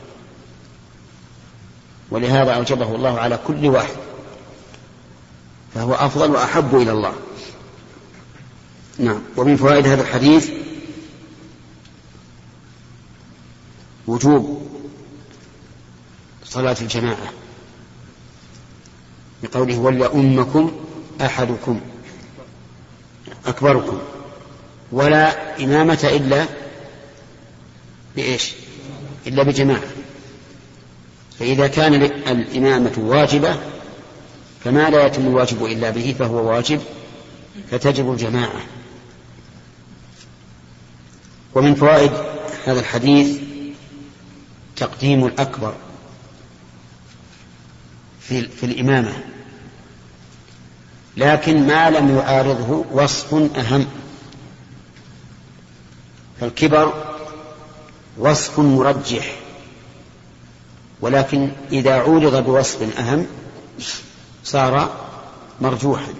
ولهذا 2.11 2.51
أوجبه 2.51 2.95
الله 2.95 3.19
على 3.19 3.39
كل 3.47 3.67
واحد 3.67 3.95
فهو 5.75 5.93
أفضل 5.93 6.31
وأحب 6.31 6.75
إلى 6.75 6.91
الله. 6.91 7.13
نعم. 8.99 9.21
ومن 9.37 9.55
فوائد 9.57 9.87
هذا 9.87 10.01
الحديث 10.01 10.49
وجوب 14.07 14.67
صلاة 16.45 16.77
الجماعة. 16.81 17.33
بقوله 19.43 19.77
وليؤمكم 19.77 20.71
أحدكم 21.21 21.81
أكبركم 23.45 23.99
ولا 24.91 25.57
إمامة 25.63 26.09
إلا 26.13 26.45
بإيش؟ 28.15 28.53
إلا 29.27 29.43
بجماعة. 29.43 29.87
فإذا 31.39 31.67
كان 31.67 31.93
الإمامة 32.27 32.93
واجبة 32.97 33.57
فما 34.63 34.89
لا 34.89 35.05
يتم 35.05 35.27
الواجب 35.27 35.65
إلا 35.65 35.89
به 35.89 36.15
فهو 36.19 36.49
واجب 36.49 36.81
فتجب 37.71 38.11
الجماعة. 38.11 38.61
ومن 41.55 41.75
فوائد 41.75 42.11
هذا 42.65 42.79
الحديث 42.79 43.41
تقديم 44.75 45.25
الأكبر 45.25 45.73
في, 48.21 48.47
في 48.47 48.65
الإمامة. 48.65 49.13
لكن 51.17 51.67
ما 51.67 51.89
لم 51.89 52.17
يعارضه 52.17 52.85
وصف 52.91 53.33
أهم. 53.57 53.85
فالكبر 56.39 56.93
وصف 58.17 58.59
مرجح. 58.59 59.35
ولكن 61.01 61.51
إذا 61.71 61.93
عورض 61.93 62.43
بوصف 62.43 62.99
أهم 62.99 63.25
صار 64.43 64.95
مرجوحا. 65.61 66.13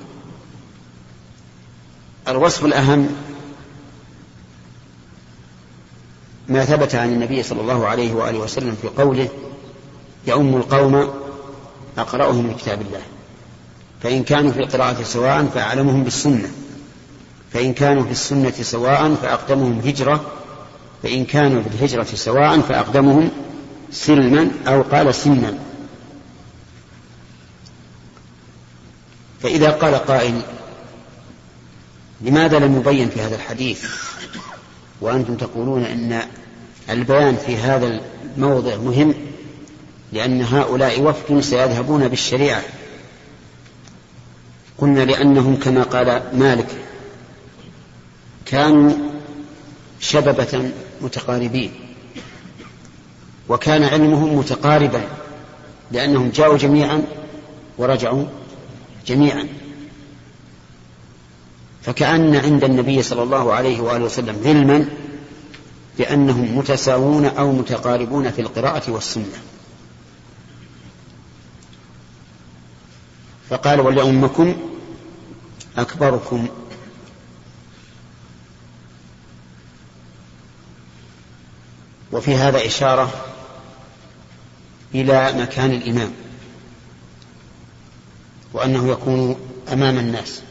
الوصف 2.27 2.65
الأهم 2.65 3.09
ما 6.49 6.65
ثبت 6.65 6.95
عن 6.95 7.13
النبي 7.13 7.43
صلى 7.43 7.61
الله 7.61 7.87
عليه 7.87 8.13
وآله 8.13 8.39
وسلم 8.39 8.77
في 8.81 8.87
قوله 8.87 9.29
يؤم 10.27 10.55
القوم 10.55 11.13
أقرأهم 11.97 12.51
لكتاب 12.51 12.81
الله. 12.81 13.01
فإن 14.03 14.23
كانوا 14.23 14.51
في 14.51 14.59
القراءة 14.59 15.03
سواء 15.03 15.45
فأعلمهم 15.45 16.03
بالسنة. 16.03 16.51
فإن 17.53 17.73
كانوا 17.73 18.03
في 18.03 18.11
السنة 18.11 18.51
سواء 18.51 19.15
فأقدمهم 19.15 19.79
هجرة. 19.79 20.31
فإن 21.03 21.25
كانوا 21.25 21.63
في 21.63 21.67
الهجرة 21.67 22.03
سواء 22.03 22.59
فأقدمهم 22.59 23.29
سلما 23.91 24.51
أو 24.67 24.81
قال 24.81 25.15
سنا. 25.15 25.57
فإذا 29.39 29.69
قال 29.69 29.95
قائل 29.95 30.41
لماذا 32.21 32.59
لم 32.59 32.77
يبين 32.77 33.09
في 33.09 33.21
هذا 33.21 33.35
الحديث 33.35 33.85
وأنتم 35.01 35.35
تقولون 35.35 35.83
أن 35.83 36.21
البيان 36.89 37.35
في 37.35 37.57
هذا 37.57 37.99
الموضع 38.37 38.75
مهم 38.75 39.13
لأن 40.13 40.41
هؤلاء 40.41 41.01
وفد 41.01 41.39
سيذهبون 41.39 42.07
بالشريعة. 42.07 42.61
قلنا 44.77 45.05
لأنهم 45.05 45.55
كما 45.55 45.83
قال 45.83 46.21
مالك 46.33 46.67
كانوا 48.45 48.91
شببة 49.99 50.71
متقاربين 51.01 51.71
وكان 53.49 53.83
علمهم 53.83 54.37
متقاربا 54.37 55.01
لأنهم 55.91 56.29
جاءوا 56.29 56.57
جميعا 56.57 57.03
ورجعوا 57.77 58.25
جميعا. 59.07 59.47
فكأن 61.87 62.35
عند 62.35 62.63
النبي 62.63 63.03
صلى 63.03 63.23
الله 63.23 63.53
عليه 63.53 63.81
وآله 63.81 64.05
وسلم 64.05 64.41
علما 64.45 64.89
بأنهم 65.97 66.57
متساوون 66.57 67.25
أو 67.25 67.51
متقاربون 67.51 68.31
في 68.31 68.41
القراءة 68.41 68.91
والسنة. 68.91 69.41
فقال 73.49 73.79
ولأمكم 73.79 74.55
أكبركم. 75.77 76.47
وفي 82.11 82.35
هذا 82.35 82.65
إشارة 82.65 83.13
إلى 84.95 85.33
مكان 85.41 85.71
الإمام 85.71 86.11
وأنه 88.53 88.91
يكون 88.91 89.35
أمام 89.73 89.97
الناس. 89.97 90.41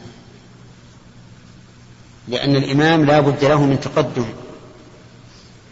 لأن 2.27 2.55
الإمام 2.55 3.05
لا 3.05 3.19
بد 3.19 3.45
له 3.45 3.63
من 3.63 3.79
تقدم 3.79 4.25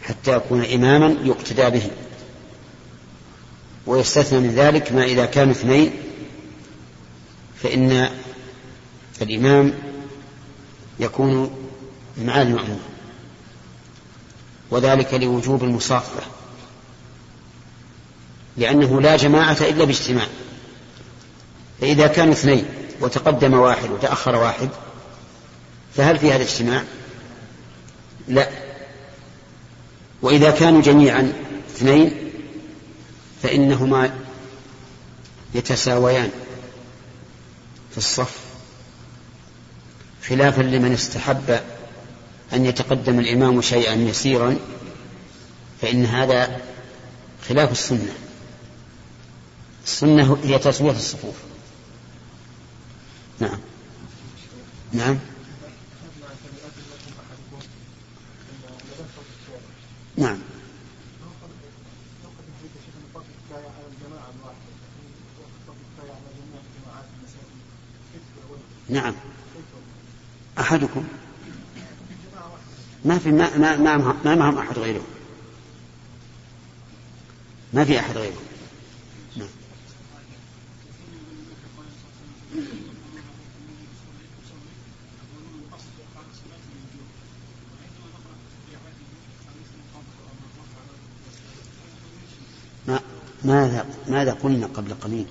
حتى 0.02 0.36
يكون 0.36 0.64
إماما 0.64 1.16
يقتدى 1.22 1.70
به. 1.70 1.90
ويستثنى 3.86 4.40
من 4.40 4.50
ذلك 4.50 4.92
ما 4.92 5.04
إذا 5.04 5.26
كانوا 5.26 5.52
اثنين 5.52 5.92
فإن 7.62 8.10
الإمام 9.22 9.74
يكون 11.00 11.50
مع 12.18 12.42
المأمون 12.42 12.80
وذلك 14.70 15.14
لوجوب 15.14 15.64
المصافة 15.64 16.22
لأنه 18.56 19.00
لا 19.00 19.16
جماعة 19.16 19.56
إلا 19.60 19.84
باجتماع. 19.84 20.26
فإذا 21.80 22.06
كانوا 22.06 22.32
اثنين 22.32 22.64
وتقدم 23.00 23.54
واحد 23.54 23.90
وتأخر 23.90 24.36
واحد 24.36 24.68
فهل 25.96 26.18
في 26.18 26.32
هذا 26.32 26.42
اجتماع؟ 26.42 26.84
لا. 28.28 28.48
وإذا 30.22 30.50
كانوا 30.50 30.82
جميعا 30.82 31.32
اثنين 31.76 32.30
فإنهما 33.42 34.14
يتساويان 35.54 36.30
في 37.90 37.98
الصف 37.98 38.38
خلافا 40.28 40.62
لمن 40.62 40.92
استحب 40.92 41.60
أن 42.52 42.66
يتقدم 42.66 43.18
الإمام 43.18 43.62
شيئا 43.62 43.94
يسيرا 43.94 44.56
فإن 45.82 46.04
هذا 46.04 46.60
خلاف 47.48 47.72
السنة. 47.72 48.12
السنة 49.84 50.38
هي 50.44 50.58
تسوية 50.58 50.96
الصفوف. 50.96 51.34
نعم. 53.40 53.58
نعم. 54.92 55.18
نعم. 60.16 60.38
نعم. 68.88 69.14
أحدكم. 70.58 71.04
ما 73.04 73.18
في 73.18 73.30
ما 73.32 73.56
ما 73.56 73.76
ما, 73.76 74.16
ما 74.24 74.34
معهم 74.34 74.58
أحد 74.58 74.78
غيرهم 74.78 75.06
ما 77.72 77.84
في 77.84 78.00
أحد 78.00 78.16
غيرهم 78.16 78.55
ماذا 93.46 93.86
ماذا 94.08 94.32
قلنا 94.32 94.66
قبل 94.66 94.94
قليل؟ 94.94 95.26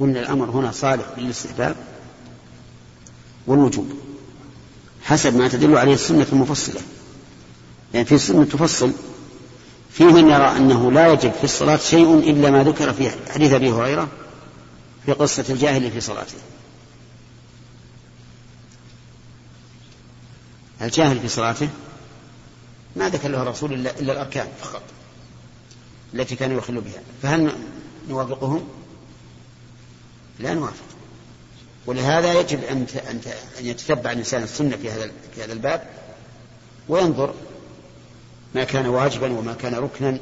قلنا 0.00 0.20
الأمر 0.20 0.50
هنا 0.50 0.72
صالح 0.72 1.04
للاستحباب 1.18 1.76
والوجوب 3.46 3.92
حسب 5.02 5.36
ما 5.36 5.48
تدل 5.48 5.76
عليه 5.76 5.94
السنة 5.94 6.26
المفصلة. 6.32 6.80
يعني 7.94 8.06
في 8.06 8.14
السنة 8.14 8.44
تفصل 8.44 8.92
في 9.92 10.04
من 10.04 10.28
يرى 10.28 10.56
أنه 10.56 10.92
لا 10.92 11.12
يجب 11.12 11.32
في 11.32 11.44
الصلاة 11.44 11.76
شيء 11.76 12.18
إلا 12.18 12.50
ما 12.50 12.64
ذكر 12.64 12.92
في 12.92 13.10
حديث 13.32 13.52
أبي 13.52 13.72
هريرة 13.72 14.08
في 15.06 15.12
قصة 15.12 15.44
الجاهل 15.50 15.90
في 15.90 16.00
صلاته. 16.00 16.38
الجاهل 20.82 21.20
في 21.20 21.28
صلاته 21.28 21.68
ما 22.96 23.08
ذكر 23.08 23.28
له 23.28 23.42
الرسول 23.42 23.72
إلا, 23.72 24.00
إلا 24.00 24.12
الأركان 24.12 24.46
فقط. 24.60 24.82
التي 26.14 26.36
كان 26.36 26.58
يخل 26.58 26.80
بها. 26.80 27.02
فهل 27.22 27.52
نوافقهم؟ 28.08 28.68
لا 30.38 30.54
نوافق. 30.54 30.84
ولهذا 31.86 32.40
يجب 32.40 32.64
أن 32.64 32.86
أن 33.10 33.20
يتتبع 33.60 34.12
الإنسان 34.12 34.42
السنة 34.42 34.76
في 34.76 34.90
هذا 34.90 35.10
في 35.34 35.44
هذا 35.44 35.52
الباب 35.52 35.90
وينظر 36.88 37.34
ما 38.54 38.64
كان 38.64 38.86
واجبا 38.86 39.32
وما 39.32 39.54
كان 39.54 39.74
ركنا. 39.74 40.18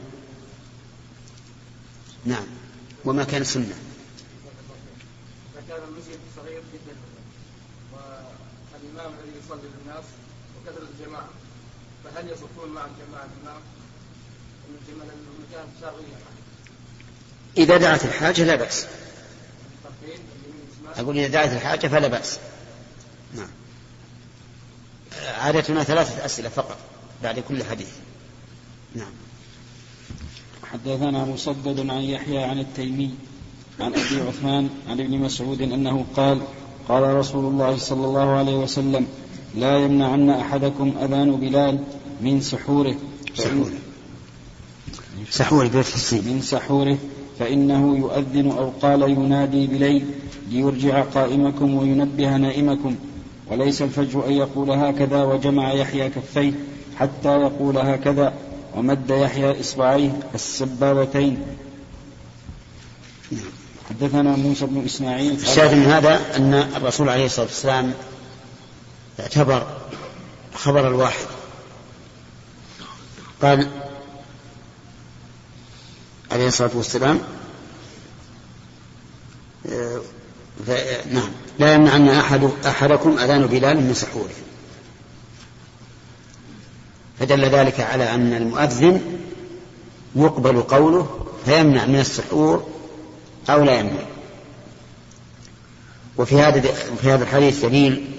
نعم. 2.24 2.46
وما 3.04 3.24
كان 3.24 3.44
سنة. 3.44 3.74
كان 5.68 5.82
المسجد 5.88 6.18
صغير 6.36 6.62
جدا 6.72 6.96
والإمام 7.92 9.12
الذي 9.18 9.38
يصلي 9.44 9.68
للناس 9.80 10.04
وكثرة 10.56 10.86
الجماعة 10.94 11.28
فهل 12.04 12.28
يصفون 12.28 12.68
مع 12.68 12.84
الجماعة 12.84 13.28
الإمام؟ 13.36 13.62
إذا 17.58 17.76
دعت 17.76 18.04
الحاجة 18.04 18.44
لا 18.44 18.54
بأس. 18.56 18.86
أقول 20.96 21.18
إذا 21.18 21.28
دعت 21.28 21.52
الحاجة 21.52 21.86
فلا 21.86 22.08
بأس. 22.08 22.38
نعم. 23.34 23.48
عادتنا 25.38 25.84
ثلاثة 25.84 26.24
أسئلة 26.24 26.48
فقط 26.48 26.76
بعد 27.22 27.38
كل 27.38 27.64
حديث. 27.64 27.88
نعم. 28.94 29.12
حدثنا 30.72 31.24
مسدد 31.24 31.90
عن 31.90 32.02
يحيى 32.02 32.38
عن 32.38 32.58
التيمي 32.58 33.14
عن 33.80 33.94
أبي 33.94 34.20
عثمان 34.28 34.70
عن 34.88 35.00
ابن 35.00 35.18
مسعود 35.18 35.62
أنه 35.62 36.06
قال 36.16 36.40
قال 36.88 37.02
رسول 37.02 37.44
الله 37.44 37.76
صلى 37.76 38.06
الله 38.06 38.36
عليه 38.36 38.54
وسلم 38.54 39.06
لا 39.54 39.78
يمنعن 39.78 40.30
أحدكم 40.30 40.94
أذان 41.02 41.36
بلال 41.36 41.84
من 42.20 42.40
سحوره. 42.40 42.96
سحوره. 43.34 43.72
سحوره 45.30 45.84
من 46.12 46.40
سحوره 46.42 46.98
فإنه 47.38 47.98
يؤذن 47.98 48.50
أو 48.50 48.72
قال 48.82 49.02
ينادي 49.02 49.66
بليل 49.66 50.06
ليرجع 50.50 51.02
قائمكم 51.02 51.74
وينبه 51.74 52.36
نائمكم. 52.36 52.96
وليس 53.50 53.82
الفجر 53.82 54.26
أن 54.26 54.32
يقول 54.32 54.70
هكذا 54.70 55.22
وجمع 55.22 55.72
يحيى 55.72 56.08
كفيه 56.08 56.52
حتى 56.96 57.28
يقول 57.28 57.78
هكذا 57.78 58.32
ومد 58.76 59.10
يحيى 59.10 59.60
إصبعيه 59.60 60.20
السبابتين. 60.34 61.38
حدثنا 63.88 64.36
موسى 64.36 64.66
بن 64.66 64.84
إسماعيل 64.84 65.32
الشاهد 65.32 65.76
من 65.76 65.84
هذا 65.84 66.36
أن 66.36 66.54
الرسول 66.54 67.08
عليه 67.08 67.26
الصلاة 67.26 67.46
والسلام 67.46 67.92
اعتبر 69.20 69.66
خبر 70.54 70.88
الواحد. 70.88 71.26
قال 73.42 73.68
عليه 76.32 76.48
الصلاة 76.48 76.70
والسلام 76.74 77.20
نعم. 81.12 81.30
لا 81.58 81.74
يمنعن 81.74 82.08
أحد 82.08 82.50
أحدكم 82.66 83.18
أذان 83.18 83.46
بلال 83.46 83.76
من 83.76 83.94
سحوره. 83.94 84.34
فدل 87.18 87.44
ذلك 87.44 87.80
على 87.80 88.14
أن 88.14 88.32
المؤذن 88.34 89.18
يقبل 90.16 90.62
قوله 90.62 91.26
فيمنع 91.44 91.86
من 91.86 92.00
السحور 92.00 92.68
أو 93.50 93.64
لا 93.64 93.80
يمنع. 93.80 94.02
وفي 96.16 96.40
هذا 96.40 96.60
في 97.02 97.10
هذا 97.10 97.24
الحديث 97.24 97.64
دليل 97.64 98.10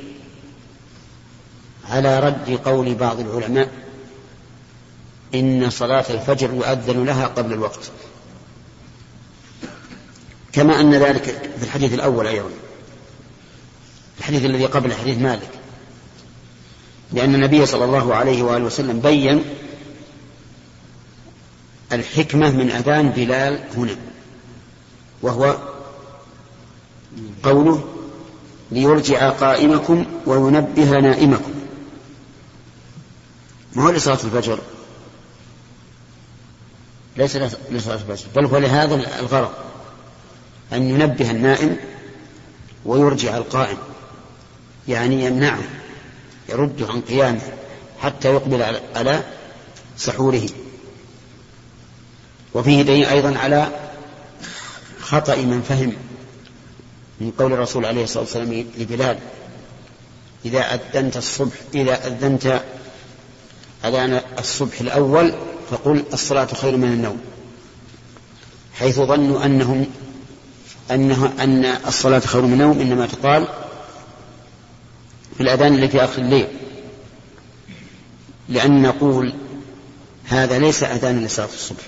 على 1.89 2.19
رد 2.19 2.59
قول 2.65 2.95
بعض 2.95 3.19
العلماء 3.19 3.69
إن 5.35 5.69
صلاة 5.69 6.05
الفجر 6.09 6.53
يؤذن 6.53 7.05
لها 7.05 7.27
قبل 7.27 7.53
الوقت. 7.53 7.91
كما 10.51 10.79
أن 10.79 10.93
ذلك 10.93 11.23
في 11.59 11.63
الحديث 11.63 11.93
الأول 11.93 12.27
أيضا. 12.27 12.49
الحديث 14.19 14.45
الذي 14.45 14.65
قبل 14.65 14.93
حديث 14.93 15.17
مالك. 15.17 15.49
لأن 17.13 17.35
النبي 17.35 17.65
صلى 17.65 17.85
الله 17.85 18.15
عليه 18.15 18.43
وآله 18.43 18.65
وسلم 18.65 18.99
بين 18.99 19.43
الحكمة 21.91 22.49
من 22.49 22.71
أذان 22.71 23.09
بلال 23.09 23.63
هنا. 23.77 23.95
وهو 25.21 25.57
قوله 27.43 27.83
ليرجع 28.71 29.29
قائمكم 29.29 30.05
وينبه 30.25 30.99
نائمكم. 30.99 31.53
ما 33.75 33.83
هو 33.83 33.89
لصلاة 33.89 34.19
الفجر؟ 34.23 34.59
ليس 37.17 37.35
لصلاة 37.71 37.95
الفجر 37.95 38.25
بل 38.35 38.45
هو 38.45 38.57
لهذا 38.57 38.95
الغرض 39.19 39.51
أن 40.73 40.89
ينبه 40.89 41.31
النائم 41.31 41.77
ويرجع 42.85 43.37
القائم 43.37 43.77
يعني 44.87 45.25
يمنعه 45.25 45.63
يرده 46.49 46.87
عن 46.87 47.01
قيامه 47.01 47.41
حتى 48.01 48.33
يقبل 48.33 48.79
على 48.95 49.23
سحوره. 49.97 50.49
وفيه 52.53 52.81
دليل 52.81 53.05
أيضا 53.05 53.37
على 53.37 53.67
خطأ 55.01 55.35
من 55.35 55.61
فهم 55.61 55.93
من 57.21 57.31
قول 57.31 57.53
الرسول 57.53 57.85
عليه 57.85 58.03
الصلاة 58.03 58.23
والسلام 58.23 58.65
لبلال 58.77 59.19
إذا 60.45 60.59
أذنت 60.59 61.17
الصبح 61.17 61.55
إذا 61.73 62.07
أذنت 62.07 62.61
أذان 63.85 64.21
الصبح 64.39 64.81
الأول 64.81 65.33
فقل 65.71 66.03
الصلاة 66.13 66.45
خير 66.45 66.77
من 66.77 66.93
النوم 66.93 67.19
حيث 68.73 68.99
ظنوا 68.99 69.45
أنهم 69.45 69.85
أنه 70.91 71.33
أن 71.39 71.65
الصلاة 71.65 72.19
خير 72.19 72.41
من 72.41 72.53
النوم 72.53 72.79
إنما 72.79 73.05
تقال 73.07 73.47
في 75.37 75.43
الأذان 75.43 75.75
اللي 75.75 75.87
في 75.87 76.03
آخر 76.03 76.21
الليل 76.21 76.47
لأن 78.49 78.81
نقول 78.81 79.33
هذا 80.25 80.59
ليس 80.59 80.83
أذان 80.83 81.25
لصلاة 81.25 81.45
الصبح 81.53 81.83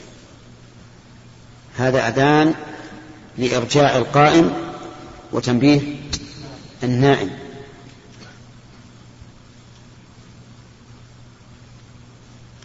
هذا 1.77 2.07
أذان 2.07 2.53
لإرجاع 3.37 3.97
القائم 3.97 4.53
وتنبيه 5.31 5.81
النائم. 6.83 7.40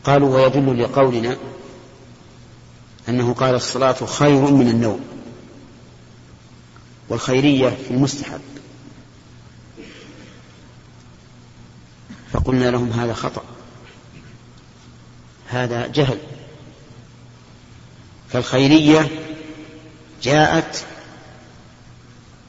قالوا 0.06 0.36
ويدل 0.36 0.82
لقولنا 0.82 1.36
أنه 3.08 3.34
قال 3.34 3.54
الصلاة 3.54 4.06
خير 4.06 4.40
من 4.40 4.68
النوم 4.68 5.00
والخيرية 7.08 7.68
في 7.68 7.90
المستحب. 7.90 8.40
فقلنا 12.32 12.70
لهم 12.70 12.90
هذا 12.90 13.14
خطأ 13.14 13.44
هذا 15.48 15.86
جهل. 15.86 16.18
فالخيرية 18.28 19.08
جاءت 20.22 20.84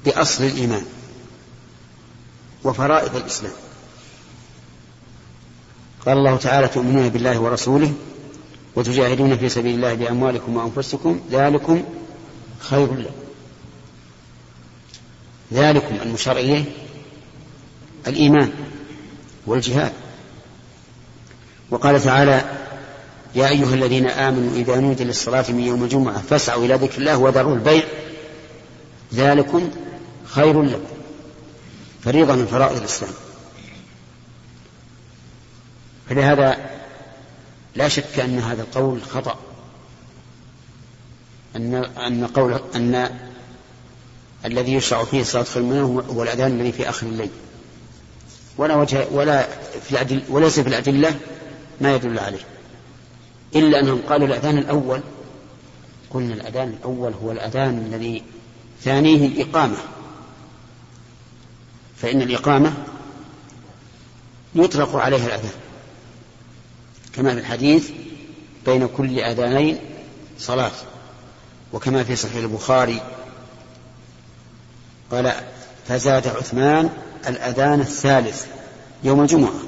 بأصل 0.06 0.44
الإيمان 0.44 0.86
وفرائض 2.64 3.16
الإسلام. 3.16 3.67
قال 6.08 6.18
الله 6.18 6.38
تعالى 6.38 6.68
تؤمنون 6.68 7.10
بالله 7.10 7.40
ورسوله 7.40 7.94
وتجاهدون 8.76 9.38
في 9.38 9.50
سبيل 9.50 9.76
الله 9.76 9.94
بأموالكم 9.94 10.56
وأنفسكم 10.58 11.20
ذلكم 11.32 11.84
خير 12.60 12.94
لكم. 12.96 13.12
ذلكم 15.54 15.96
المشار 16.02 16.38
إليه 16.38 16.64
الإيمان 18.08 18.52
والجهاد. 19.48 19.92
وقال 21.72 22.04
تعالى 22.04 22.42
يا 23.36 23.50
أيها 23.50 23.74
الذين 23.74 24.08
آمنوا 24.08 24.56
إذا 24.56 24.80
نودي 24.80 25.04
للصلاة 25.04 25.46
من 25.50 25.60
يوم 25.60 25.84
الجمعة 25.84 26.22
فاسعوا 26.22 26.66
إلى 26.66 26.76
ذكر 26.76 26.98
الله 26.98 27.18
وذروا 27.18 27.56
البيع 27.56 27.84
ذلكم 29.14 29.70
خير 30.26 30.62
لكم. 30.64 30.94
فريضة 32.04 32.36
من 32.36 32.46
فرائض 32.46 32.78
الإسلام. 32.78 33.12
فلهذا 36.10 36.58
لا 37.76 37.88
شك 37.88 38.20
أن 38.20 38.40
هذا 38.40 38.62
القول 38.62 39.02
خطأ. 39.04 39.40
أن 41.56 41.76
أن 41.76 42.28
قول 42.28 42.60
أن 42.76 43.20
الذي 44.46 44.74
يشرع 44.74 45.04
فيه 45.04 45.24
صلاة 45.24 45.44
خير 45.44 45.64
منه 45.64 46.04
هو 46.10 46.24
الأذان 46.24 46.52
الذي 46.52 46.72
في 46.72 46.90
آخر 46.90 47.08
الليل. 47.08 47.30
ولا 48.58 48.76
وجه 48.76 49.08
ولا 49.12 49.48
في 49.84 49.92
الأدل 49.92 50.24
وليس 50.30 50.60
في 50.60 50.70
الأدلة 50.70 51.16
ما 51.82 51.96
يدل 51.96 52.20
عليه. 52.20 52.42
إلا 53.56 53.80
أنهم 53.80 54.02
قالوا 54.10 54.28
الأذان 54.28 54.58
الأول. 54.58 55.02
قلنا 56.10 56.34
الأذان 56.34 56.68
الأول 56.68 57.14
هو 57.24 57.32
الأذان 57.32 57.86
الذي 57.94 58.24
ثانية 58.84 59.28
الإقامة. 59.28 59.78
فإن 61.98 62.22
الإقامة 62.22 62.74
يطلق 64.56 64.96
عليها 64.96 65.26
الأذان. 65.26 65.67
كما 67.18 67.34
في 67.34 67.40
الحديث 67.40 67.90
بين 68.66 68.88
كل 68.88 69.20
أذانين 69.20 69.80
صلاة 70.40 70.72
وكما 71.74 72.04
في 72.04 72.16
صحيح 72.16 72.36
البخاري 72.36 73.02
قال 75.12 75.34
فزاد 75.88 76.28
عثمان 76.28 76.90
الأذان 77.28 77.80
الثالث 77.80 78.46
يوم 79.04 79.22
الجمعة. 79.22 79.60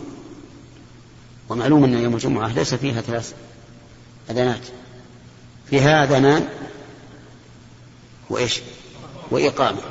ومعلوم 1.49 1.83
أن 1.83 1.93
يوم 1.93 2.13
الجمعة 2.13 2.53
ليس 2.53 2.73
فيها 2.73 3.01
ثلاث 3.01 3.33
أذانات. 4.29 4.61
فيها 5.69 6.03
أذانان 6.03 6.47
وإيش؟ 8.29 8.61
وإقامة. 9.31 9.81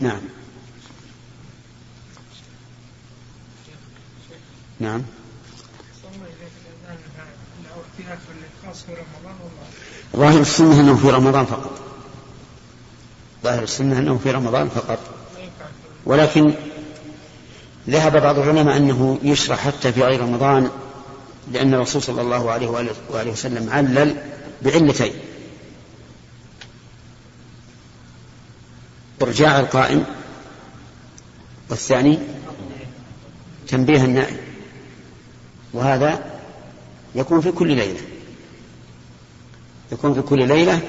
نعم. 0.00 0.20
نعم. 4.80 5.02
ظاهر 10.16 10.40
السنة 10.40 10.80
أنه 10.80 10.96
في 10.96 11.10
رمضان 11.10 11.46
فقط. 11.46 11.70
ظاهر 13.44 13.62
السنة 13.62 13.98
أنه 13.98 14.18
في 14.18 14.30
رمضان 14.30 14.68
فقط. 14.68 14.98
ولكن 16.06 16.54
ذهب 17.88 18.22
بعض 18.22 18.38
العلماء 18.38 18.76
أنه 18.76 19.18
يشرع 19.22 19.56
حتى 19.56 19.92
في 19.92 20.02
غير 20.02 20.20
رمضان 20.20 20.70
لأن 21.52 21.74
الرسول 21.74 22.02
صلى 22.02 22.20
الله 22.20 22.50
عليه 22.50 22.66
وآله 23.10 23.30
وسلم 23.30 23.70
علل 23.70 24.16
بعلتين. 24.62 25.12
إرجاع 29.22 29.60
القائم 29.60 30.04
والثاني 31.70 32.18
تنبيه 33.68 34.04
النائم. 34.04 34.36
وهذا 35.72 36.40
يكون 37.14 37.40
في 37.40 37.52
كل 37.52 37.68
ليلة. 37.68 38.15
يكون 39.92 40.14
في 40.14 40.22
كل 40.22 40.48
ليلة 40.48 40.80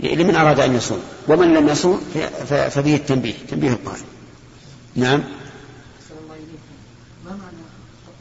لمن 0.00 0.36
أراد 0.36 0.60
أن 0.60 0.76
يصوم 0.76 1.00
ومن 1.28 1.54
لم 1.54 1.68
يصوم 1.68 2.00
ففيه 2.48 2.96
التنبيه 2.96 3.34
تنبيه 3.50 3.70
القائم 3.70 4.04
نعم 4.94 5.20
ما 7.24 7.30
معنى 7.30 7.56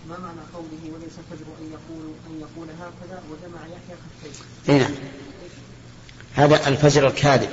ما 0.09 0.17
معنى 0.19 0.39
قوله 0.53 0.95
وليس 0.95 1.13
الفجر 1.19 1.45
أن 1.61 1.71
يقول 1.71 2.13
أن 2.29 2.39
يقول 2.41 2.67
هكذا 2.69 3.21
وجمع 3.31 3.61
يحيى. 3.61 3.97
اي 4.69 4.79
نعم. 4.79 4.91
هذا 6.35 6.67
الفجر 6.67 7.07
الكاذب. 7.07 7.49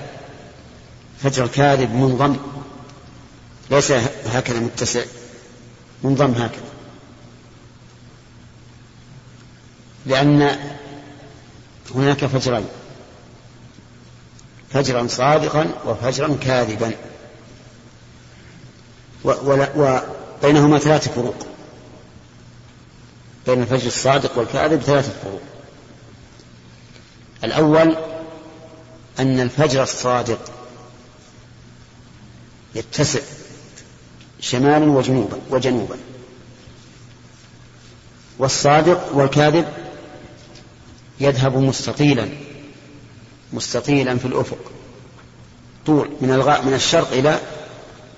الفجر 1.18 1.45
الكاذب 1.45 1.95
منضم 1.95 2.37
ليس 3.71 3.92
هكذا 4.27 4.61
متسع 4.61 5.03
منضم 6.05 6.31
هكذا. 6.31 6.73
لأن 10.07 10.59
هناك 11.95 12.27
فجرين. 12.27 12.67
فجرا 14.71 15.07
صادقا 15.07 15.71
وفجرا 15.87 16.37
كاذبا. 16.41 16.93
وبينهما 19.25 20.79
ثلاث 20.79 21.09
فروق. 21.09 21.47
بين 23.47 23.63
الفجر 23.63 23.87
الصادق 23.87 24.39
والكاذب 24.39 24.81
ثلاثة 24.81 25.13
فروق. 25.23 25.43
الأول 27.45 27.97
أن 29.19 29.41
الفجر 29.41 29.83
الصادق 29.83 30.39
يتسع 32.75 33.21
شمالا 34.41 34.91
وجنوبا 34.91 35.39
وجنوبا. 35.51 35.97
والصادق 38.39 39.17
والكاذب 39.17 39.82
يذهب 41.23 41.57
مستطيلا 41.57 42.29
مستطيلا 43.53 44.19
في 44.19 44.25
الأفق. 44.25 44.59
طول 45.87 46.11
من 46.21 46.31
الغاء 46.31 46.65
من 46.65 46.75
الشرق 46.75 47.13
إلى 47.13 47.41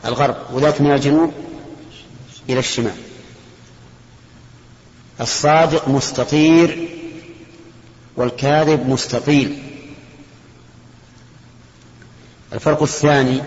الغرب 0.05 0.37
وذاك 0.53 0.81
من 0.81 0.93
الجنوب 0.93 1.33
إلى 2.49 2.59
الشمال. 2.59 2.97
الصادق 5.21 5.89
مستطير 5.89 6.89
والكاذب 8.17 8.89
مستطيل. 8.89 9.63
الفرق 12.53 12.83
الثاني 12.83 13.43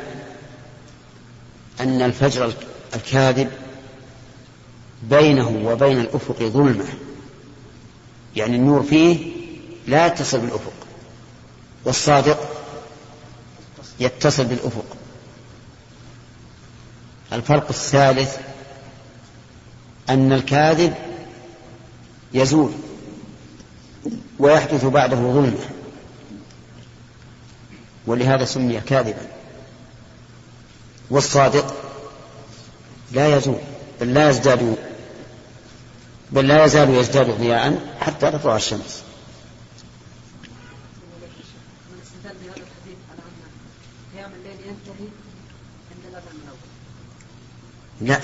أن 1.80 2.02
الفجر 2.02 2.54
الكاذب 2.96 3.50
بينه 5.04 5.62
وبين 5.66 6.00
الأفق 6.00 6.44
ظلمة. 6.44 6.86
يعني 8.36 8.56
النور 8.56 8.84
فيه 8.84 9.37
لا 9.88 10.08
يتصل 10.08 10.40
بالأفق. 10.40 10.74
والصادق 11.86 12.40
يتصل 14.00 14.46
بالأفق. 14.46 14.98
الفرق 17.34 17.70
الثالث 17.70 18.38
أن 20.10 20.34
الكاذب 20.34 20.94
يزول 22.34 22.72
ويحدث 24.40 24.86
بعده 24.86 25.16
ظلمة 25.16 25.70
ولهذا 28.08 28.46
سمي 28.46 28.82
كاذبا. 28.82 29.28
والصادق 31.10 31.76
لا 33.12 33.38
يزول 33.38 33.60
بل 34.02 34.14
لا 34.14 34.30
يزداد 34.30 34.76
بل 36.32 36.48
لا 36.48 36.66
يزال 36.66 36.90
يزداد 36.90 37.40
ضياء 37.40 37.80
حتى 38.02 38.32
تطلع 38.32 38.56
الشمس. 38.56 39.07
لا. 48.02 48.20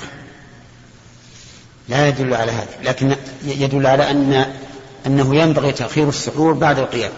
لا 1.89 2.07
يدل 2.07 2.33
على 2.33 2.51
هذا. 2.51 2.77
لكن 2.83 3.15
يدل 3.45 3.87
على 3.87 4.11
أن 4.11 4.53
أنه 5.05 5.35
ينبغي 5.35 5.71
تأخير 5.71 6.09
السحور 6.09 6.53
بعد 6.53 6.79
القيام. 6.79 7.11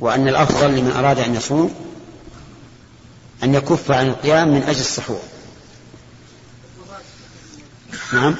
وأن 0.00 0.28
الأفضل 0.28 0.70
لمن 0.70 0.90
أراد 0.90 1.18
أن 1.18 1.34
يصوم 1.34 1.74
أن 3.42 3.54
يكف 3.54 3.90
عن 3.90 4.08
القيام 4.08 4.48
من 4.48 4.62
أجل 4.62 4.80
السحور. 4.80 5.20
نعم. 8.12 8.36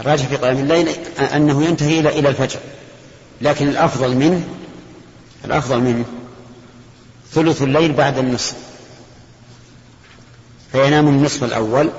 الراجح 0.00 0.26
في 0.26 0.36
قيام 0.36 0.58
الليل 0.58 0.88
أنه 1.18 1.64
ينتهي 1.64 2.00
إلى 2.00 2.28
الفجر. 2.28 2.60
لكن 3.40 3.68
الأفضل 3.68 4.16
منه 4.16 4.44
الأفضل 5.44 5.80
منه 5.80 6.04
ثلث 7.32 7.62
الليل 7.62 7.92
بعد 7.92 8.18
النصف. 8.18 8.69
فينام 10.72 11.08
النصف 11.08 11.44
الأول 11.44 11.90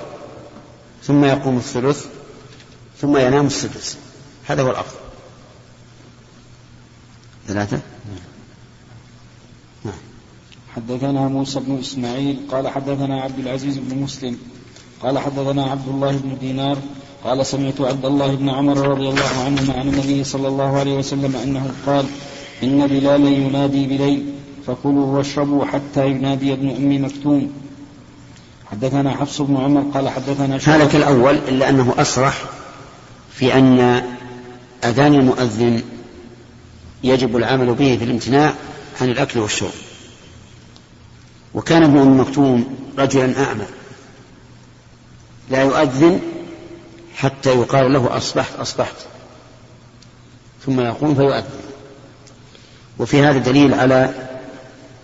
ثم 1.02 1.24
يقوم 1.24 1.56
الثلث 1.56 2.06
ثم 3.00 3.16
ينام 3.16 3.46
السدس. 3.46 3.96
هذا 4.46 4.62
هو 4.62 4.70
الأفضل. 4.70 4.98
ثلاثة؟ 7.48 7.80
نعم. 9.84 9.94
حدثنا 10.76 11.28
موسى 11.28 11.60
بن 11.60 11.78
إسماعيل 11.78 12.38
قال 12.50 12.68
حدثنا 12.68 13.22
عبد 13.22 13.38
العزيز 13.38 13.78
بن 13.78 13.98
مسلم 13.98 14.38
قال 15.02 15.18
حدثنا 15.18 15.64
عبد 15.64 15.88
الله 15.88 16.16
بن 16.16 16.38
دينار 16.40 16.78
قال 17.24 17.46
سمعت 17.46 17.80
عبد 17.80 18.04
الله 18.04 18.34
بن 18.34 18.48
عمر 18.48 18.88
رضي 18.88 19.08
الله 19.08 19.44
عنهما 19.44 19.74
عن 19.74 19.88
النبي 19.88 20.24
صلى 20.24 20.48
الله 20.48 20.78
عليه 20.78 20.94
وسلم 20.98 21.36
أنه 21.36 21.74
قال 21.86 22.06
إن 22.62 22.86
بلالا 22.86 23.30
ينادي 23.30 23.86
بليل 23.86 24.34
فكلوا 24.66 25.06
واشربوا 25.06 25.64
حتى 25.64 26.08
ينادي 26.08 26.52
ابن 26.52 26.70
أم 26.70 27.04
مكتوم. 27.04 27.52
حدثنا 28.72 29.10
حفص 29.10 29.40
بن 29.40 29.56
عمر 29.56 29.90
قال 29.94 30.08
حدثنا 30.08 30.56
هذا 30.64 30.86
كالأول 30.86 31.34
إلا 31.34 31.68
أنه 31.68 31.94
أصرح 31.98 32.44
في 33.30 33.54
أن 33.54 33.80
أذان 34.84 35.14
المؤذن 35.14 35.82
يجب 37.04 37.36
العمل 37.36 37.74
به 37.74 37.96
في 37.96 38.04
الامتناع 38.04 38.54
عن 39.00 39.08
الأكل 39.08 39.40
والشرب. 39.40 39.72
وكان 41.54 41.82
ابن 41.82 41.98
أم 41.98 42.20
مكتوم 42.20 42.76
رجلا 42.98 43.44
أعمى. 43.44 43.64
لا 45.50 45.62
يؤذن 45.62 46.20
حتى 47.16 47.50
يقال 47.50 47.92
له 47.92 48.16
أصبحت 48.16 48.56
أصبحت. 48.56 48.96
ثم 50.66 50.80
يقوم 50.80 51.14
فيؤذن. 51.14 51.44
وفي 52.98 53.22
هذا 53.22 53.38
دليل 53.38 53.74
على 53.74 54.14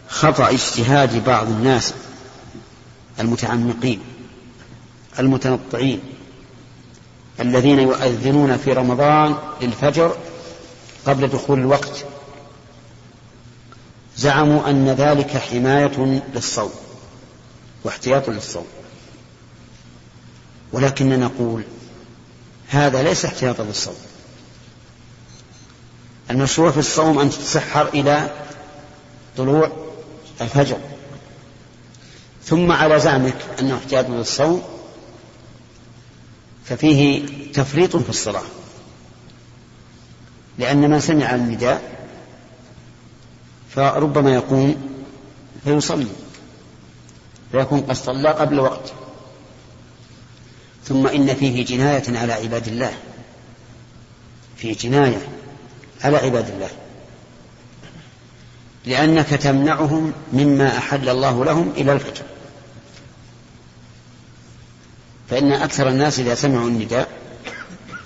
خطأ 0.09 0.51
اجتهاد 0.51 1.25
بعض 1.25 1.47
الناس 1.47 1.95
المتعمقين 3.21 4.01
المتنطعين 5.19 6.01
الذين 7.41 7.79
يؤذنون 7.79 8.57
في 8.57 8.73
رمضان 8.73 9.37
للفجر 9.61 10.17
قبل 11.07 11.29
دخول 11.29 11.59
الوقت. 11.59 12.05
زعموا 14.17 14.71
أن 14.71 14.89
ذلك 14.89 15.37
حماية 15.37 16.23
للصوم 16.35 16.71
واحتياط 17.85 18.29
للصوم. 18.29 18.67
ولكننا 20.73 21.17
نقول 21.17 21.63
هذا 22.69 23.03
ليس 23.03 23.25
احتياطا 23.25 23.63
للصوم. 23.63 23.97
المشروع 26.31 26.71
في 26.71 26.79
الصوم 26.79 27.19
أن 27.19 27.31
تتسحر 27.31 27.89
إلى 27.89 28.31
طلوع 29.37 29.73
الفجر. 30.41 30.79
ثم 32.49 32.73
على 32.73 33.01
زعمك 33.01 33.37
أنه 33.61 33.77
احتياط 33.77 34.09
للصوم 34.09 34.63
ففيه 36.65 37.27
تفريط 37.53 37.97
في 37.97 38.09
الصلاة. 38.09 38.43
لأن 40.59 40.91
من 40.91 41.01
سمع 41.01 41.35
النداء 41.35 42.07
فربما 43.71 44.35
يقوم 44.35 44.77
فيصلي 45.65 46.07
فيكون 47.53 47.81
قد 47.81 47.93
صلى 47.93 48.29
قبل 48.29 48.61
وقت 48.61 48.93
ثم 50.85 51.07
إن 51.07 51.35
فيه 51.35 51.65
جناية 51.65 52.19
على 52.19 52.33
عباد 52.33 52.69
الله 52.69 52.93
فيه 54.57 54.77
جناية 54.77 55.29
على 56.05 56.17
عباد 56.17 56.49
الله. 56.49 56.71
لأنك 58.87 59.29
تمنعهم 59.29 60.13
مما 60.33 60.79
أحل 60.79 61.09
الله 61.09 61.45
لهم 61.45 61.73
إلى 61.77 61.93
الفجر. 61.93 62.25
فإن 65.31 65.53
أكثر 65.53 65.88
الناس 65.88 66.19
إذا 66.19 66.35
سمعوا 66.35 66.69
النداء 66.69 67.09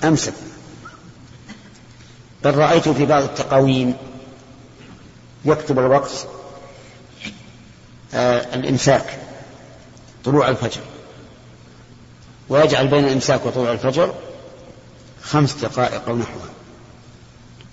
أمسكوا 0.05 0.53
بل 2.45 2.55
رأيت 2.55 2.89
في 2.89 3.07
بعض 3.07 3.23
التقاويم 3.23 3.95
يكتب 5.45 5.79
الوقت 5.79 6.27
آه 8.15 8.55
الإمساك 8.55 9.19
طلوع 10.25 10.49
الفجر. 10.49 10.81
ويجعل 12.49 12.89
بين 12.89 13.05
الإمساك 13.05 13.47
وطلوع 13.47 13.73
الفجر 13.73 14.15
خمس 15.23 15.53
دقائق 15.55 16.09
أو 16.09 16.17
نحوها. 16.17 16.49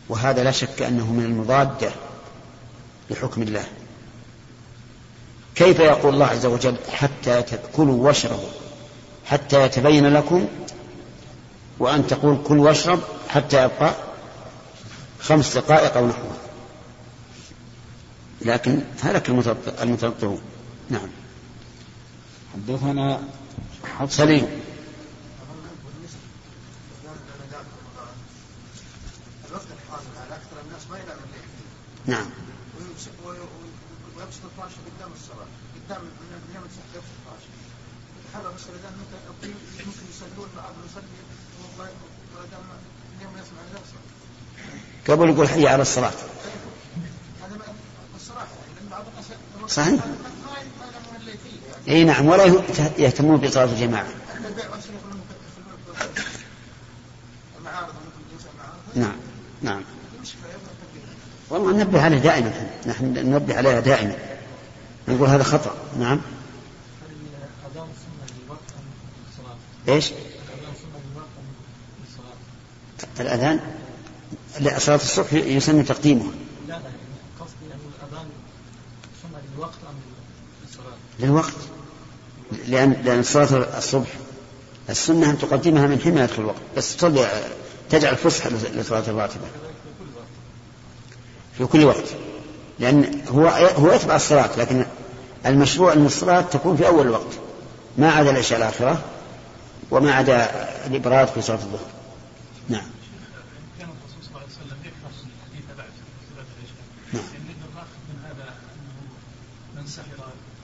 وهذا 0.10 0.44
لا 0.44 0.52
شك 0.52 0.82
أنه 0.82 1.14
من 1.14 1.26
المضادة 1.26 1.92
لحكم 3.10 3.42
الله. 3.42 3.64
كيف 5.56 5.80
يقول 5.80 6.14
الله 6.14 6.26
عز 6.26 6.46
وجل 6.46 6.76
حتى 6.92 7.42
تأكلوا 7.42 8.08
واشربوا؟ 8.08 8.50
حتى 9.30 9.64
يتبين 9.64 10.14
لكم 10.14 10.48
وأن 11.80 12.08
تقول 12.08 12.38
كل 12.44 12.58
واشرب 12.58 13.00
حتى 13.30 13.64
يبقى 13.64 13.96
خمس 15.20 15.58
دقائق 15.58 15.98
أو 15.98 16.08
نحوها 16.08 16.38
لكن 18.42 18.82
هلك 19.02 19.30
المتنطعون 19.82 20.42
نعم. 20.90 21.10
حدثنا 22.54 23.22
سليم. 24.08 24.48
نعم 32.06 32.26
ويبسط 34.18 34.46
الفراش 34.46 34.72
قدام 34.88 35.12
الصلاة 35.14 35.50
قدام 35.76 36.02
من 36.02 36.56
يوم 36.56 36.64
السحر 36.66 36.90
يبسط 36.96 37.14
الفراش 37.20 37.44
يتحرى 38.20 38.54
مسألة 38.56 38.78
إذا 38.80 38.92
ممكن 39.00 39.54
ممكن 39.86 40.06
يصلون 40.10 40.50
بعض 40.58 40.74
يصلي 40.86 41.20
من 41.80 43.22
يوم 43.22 43.34
يسمع 43.42 43.62
الأقصى 43.72 44.00
قبل 45.10 45.30
يقول 45.30 45.50
حي 45.50 45.68
على 45.68 45.82
الصلاة 45.82 46.12
صحيح؟ 49.68 50.00
إي 51.88 52.04
نعم 52.04 52.28
ولا 52.28 52.46
يهتمون 52.98 53.38
بصلاة 53.38 53.66
الجماعة. 53.66 54.08
نعم 58.96 59.16
نعم. 59.62 59.84
والله 61.50 61.72
ننبه 61.72 62.02
عليه 62.02 62.18
دائما 62.18 62.70
نحن 62.86 63.06
ننبه 63.06 63.58
عليها 63.58 63.80
دائما. 63.80 64.16
نقول 65.08 65.30
هذا 65.30 65.44
خطأ 65.44 65.76
نعم. 66.00 66.22
إيش؟ 69.88 70.12
الأذان؟ 73.20 73.79
لا 74.60 74.80
صلاة 74.80 74.96
الصبح 74.96 75.34
يسن 75.34 75.86
تقديمه 75.86 76.32
لا 76.68 76.74
لا 76.74 76.80
قصدي 77.40 77.66
أن 77.74 77.80
الأذان 78.04 78.28
سنة 79.22 79.42
للوقت 79.56 79.74
أم 79.90 79.96
للصلاة؟ 80.68 80.94
للوقت. 81.20 81.54
لأن 82.68 82.92
لأن 83.04 83.24
صلاة 83.24 83.78
الصبح 83.78 84.08
السنة 84.90 85.30
أن 85.30 85.38
تقدمها 85.38 85.88
من 85.88 86.00
حين 86.00 86.18
يدخل 86.18 86.42
الوقت. 86.42 86.62
بس 86.78 86.96
تصلي 86.96 87.28
تجعل 87.90 88.16
فسحة 88.16 88.50
لصلاة 88.50 89.04
الراتبة. 89.08 89.46
في 91.58 91.66
كل 91.66 91.84
وقت. 91.86 92.06
لأن 92.80 93.22
هو 93.28 93.48
هو 93.78 93.92
يتبع 93.92 94.16
الصلاة 94.16 94.50
لكن 94.58 94.86
المشروع 95.46 95.94
أن 95.94 96.06
الصلاة 96.06 96.42
تكون 96.42 96.78
في 96.78 96.88
أول 96.88 97.08
الوقت. 97.08 97.40
ما 97.98 98.12
عدا 98.12 98.32
العشاء 98.32 98.58
الآخرة 98.58 99.04
وما 99.92 100.14
عدا 100.14 100.50
الإبراد 100.88 101.28
في 101.28 101.42
صلاة 101.42 101.58
الظهر 101.58 101.90
نعم 102.70 102.90
كان 103.80 103.90
الرسول 103.90 104.24
صلى 104.24 104.30
الله 104.30 104.40
عليه 104.40 104.52
وسلم 104.54 104.80
يكره 104.86 105.10
الحديث 105.10 105.66
بعد 105.78 105.94
صلاة 106.32 106.50
العشاء 106.56 106.86
نعم. 107.14 107.24
يعني 107.34 107.54
نؤخذ 107.76 108.00
من 108.10 108.18
هذا 108.28 108.48
انه 108.76 109.82
من 109.82 109.88
سحر 109.88 110.20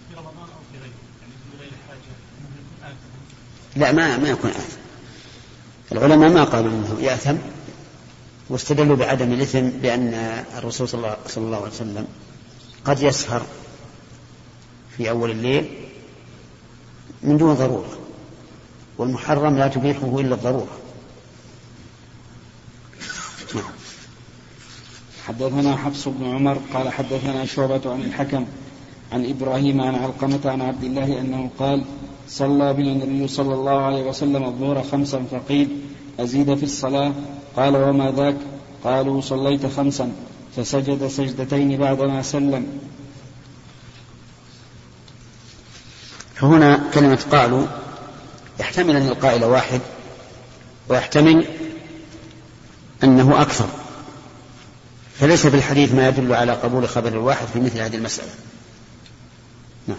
في 0.10 0.16
رمضان 0.18 0.48
أو 0.56 0.62
في 0.72 0.78
غيره 0.84 1.02
يعني 1.22 1.34
في 1.44 1.58
غير 1.62 1.74
حاجة 1.88 2.14
انه 2.38 2.56
يكون 2.62 2.78
آثما 2.90 3.20
لا 3.76 3.92
ما 3.92 4.18
ما 4.18 4.30
يكون 4.30 4.50
آثم. 4.50 4.78
العلماء 5.92 6.30
ما 6.30 6.44
قالوا 6.44 6.72
إنه 6.72 6.98
يأثم 7.02 7.36
واستدلوا 8.50 8.96
بعدم 8.96 9.32
الإثم 9.32 9.70
بأن 9.70 10.14
الرسول 10.58 10.90
صلى 10.90 11.18
الله, 11.38 11.58
عليه 11.58 11.68
وسلم 11.68 12.08
قد 12.86 13.02
يسهر 13.02 13.46
في 14.98 15.10
أول 15.10 15.32
الليل 15.32 15.70
من 17.24 17.38
دون 17.38 17.54
ضرورة 17.54 17.98
والمحرم 18.98 19.58
لا 19.58 19.68
تبيحه 19.68 20.20
إلا 20.20 20.36
الضرورة. 20.36 20.78
نعم. 23.56 23.64
حدثنا 25.28 25.76
حفص 25.78 26.08
بن 26.08 26.36
عمر 26.36 26.58
قال 26.74 26.94
حدثنا 26.94 27.46
شعبة 27.46 27.94
عن 27.94 28.02
الحكم 28.02 28.46
عن 29.12 29.26
إبراهيم 29.26 29.82
عن 29.82 29.96
علقمة 29.96 30.40
عن 30.46 30.62
عبد 30.62 30.84
الله 30.84 31.20
أنه 31.22 31.50
قال 31.60 31.84
صلى 32.30 32.74
بنا 32.74 32.92
النبي 32.92 33.28
صلى 33.28 33.54
الله 33.54 33.82
عليه 33.82 34.04
وسلم 34.04 34.44
الظهر 34.44 34.84
خمسا 34.84 35.26
فقيل 35.32 35.70
أزيد 36.20 36.56
في 36.56 36.64
الصلاة؟ 36.64 37.14
قال 37.56 37.76
وما 37.76 38.12
ذاك؟ 38.12 38.36
قالوا 38.84 39.22
صليت 39.22 39.66
خمسا 39.66 40.12
فسجد 40.56 41.08
سجدتين 41.08 41.78
بعدما 41.78 42.22
سلم. 42.22 42.66
فهنا 46.36 46.84
كلمة 46.94 47.20
قالوا 47.32 47.66
يحتمل 48.60 48.96
أن 48.96 49.08
القائل 49.08 49.44
واحد 49.44 49.82
ويحتمل 50.90 51.46
أنه 53.04 53.42
أكثر. 53.42 53.68
فليس 55.20 55.48
في 55.48 55.56
الحديث 55.56 55.94
ما 55.94 56.08
يدل 56.08 56.34
على 56.34 56.52
قبول 56.52 56.90
خبر 56.90 57.08
الواحد 57.08 57.48
في 57.48 57.60
مثل 57.60 57.80
هذه 57.80 57.96
المسألة. 57.96 58.30
نعم. 59.88 59.98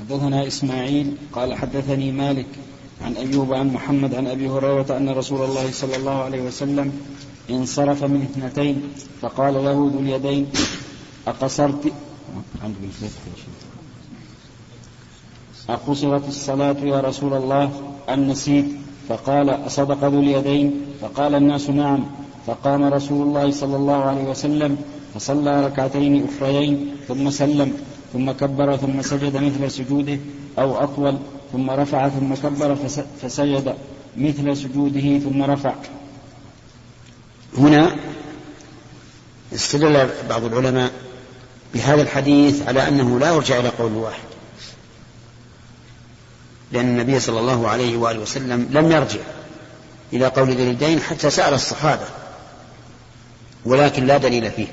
حدثنا 0.00 0.46
إسماعيل 0.46 1.16
قال 1.32 1.54
حدثني 1.54 2.12
مالك 2.12 2.46
عن 3.02 3.12
أيوب 3.12 3.54
عن 3.54 3.68
محمد 3.68 4.14
عن 4.14 4.26
أبي 4.26 4.48
هريرة 4.48 4.96
أن 4.96 5.08
رسول 5.08 5.44
الله 5.44 5.70
صلى 5.70 5.96
الله 5.96 6.22
عليه 6.22 6.42
وسلم 6.42 6.92
انصرف 7.50 8.04
من 8.04 8.22
اثنتين 8.22 8.82
فقال 9.20 9.54
له 9.54 9.90
ذو 9.92 9.98
اليدين 9.98 10.46
أقصرت. 11.26 11.92
أقصرت 15.68 16.28
الصلاة 16.28 16.76
يا 16.84 17.00
رسول 17.00 17.32
الله؟ 17.34 17.70
أم 18.08 18.20
نسيت؟ 18.28 18.64
فقال 19.08 19.50
أصدق 19.66 20.04
ذو 20.04 20.20
اليدين؟ 20.20 20.80
فقال 21.00 21.34
الناس 21.34 21.70
نعم. 21.70 22.04
فقام 22.46 22.84
رسول 22.84 23.26
الله 23.26 23.50
صلى 23.50 23.76
الله 23.76 24.04
عليه 24.04 24.24
وسلم 24.24 24.76
فصلى 25.14 25.66
ركعتين 25.66 26.28
أخريين 26.28 26.96
ثم 27.08 27.30
سلم. 27.30 27.72
ثم 28.14 28.32
كبر 28.32 28.76
ثم 28.76 29.02
سجد 29.02 29.36
مثل 29.36 29.70
سجوده 29.70 30.18
أو 30.58 30.84
أطول 30.84 31.18
ثم 31.52 31.70
رفع 31.70 32.08
ثم 32.08 32.34
كبر 32.34 32.76
فسجد 33.22 33.74
مثل 34.16 34.56
سجوده 34.56 35.18
ثم 35.18 35.42
رفع. 35.42 35.74
هنا 37.58 37.96
استدل 39.54 40.08
بعض 40.28 40.44
العلماء 40.44 40.92
بهذا 41.74 42.02
الحديث 42.02 42.68
على 42.68 42.88
أنه 42.88 43.18
لا 43.18 43.34
يرجع 43.34 43.58
إلى 43.58 43.68
قول 43.68 43.92
واحد. 43.92 44.22
لأن 46.72 46.88
النبي 46.88 47.20
صلى 47.20 47.40
الله 47.40 47.68
عليه 47.68 47.96
وآله 47.96 48.18
وسلم 48.18 48.68
لم 48.70 48.92
يرجع 48.92 49.20
إلى 50.12 50.26
قول 50.26 50.48
ذي 50.48 50.62
اليدين 50.62 51.00
حتى 51.00 51.30
سأل 51.30 51.54
الصحابة 51.54 52.06
ولكن 53.64 54.06
لا 54.06 54.16
دليل 54.18 54.50
فيه. 54.50 54.66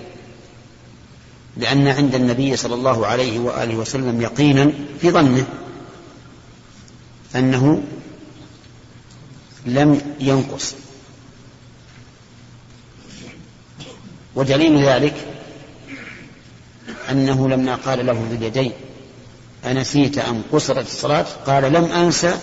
لأن 1.58 1.88
عند 1.88 2.16
النبي 2.16 2.56
صلى 2.56 2.74
الله 2.74 3.08
عليه 3.08 3.40
وآله 3.40 3.76
وسلم 3.76 4.22
يقينا 4.22 4.72
في 5.02 5.12
ظنه 5.12 5.48
أنه 7.36 7.84
لم 9.66 10.02
ينقص. 10.20 10.76
ودليل 14.36 14.86
ذلك 14.86 15.16
أنه 17.10 17.50
لما 17.50 17.76
قال 17.76 18.06
له 18.06 18.14
ذو 18.14 18.36
اليدين 18.36 18.72
أنسيت 19.66 20.18
أم 20.18 20.44
قصرت 20.52 20.88
الصلاة؟ 20.88 21.26
قال 21.46 21.74
لم 21.74 21.84
أنسى 21.84 22.40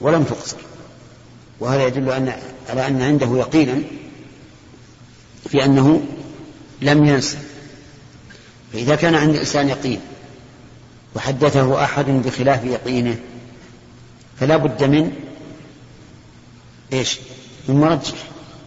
ولم 0.00 0.24
تقصر. 0.24 0.56
وهذا 1.60 1.86
يدل 1.86 2.10
أن 2.10 2.32
على 2.68 2.86
أن 2.86 3.02
عنده 3.02 3.38
يقينا 3.38 3.82
في 5.48 5.64
أنه 5.64 6.02
لم 6.82 7.04
ينسى. 7.04 7.38
فإذا 8.72 8.96
كان 8.96 9.14
عند 9.14 9.34
الإنسان 9.34 9.68
يقين 9.68 10.00
وحدثه 11.16 11.84
أحد 11.84 12.04
بخلاف 12.04 12.64
يقينه 12.64 13.18
فلا 14.40 14.56
بد 14.56 14.84
من 14.84 15.12
إيش؟ 16.92 17.18
من 17.68 17.80
مرجح 17.80 18.14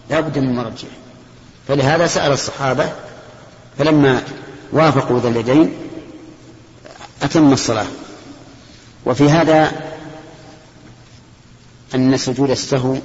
لا 0.10 0.20
بد 0.20 0.40
من 0.40 0.56
مرجح 0.56 0.88
فلهذا 1.68 2.08
سأل 2.08 2.32
الصحابة 2.32 2.92
فلما 3.78 4.24
وافقوا 4.72 5.20
ذا 5.20 5.30
اليدين 5.30 5.74
أتم 7.22 7.54
الصلاة. 7.54 7.88
وفي 9.06 9.30
هذا 9.30 9.72
أن 11.96 12.18
سجود 12.18 12.50
السهو 12.50 12.98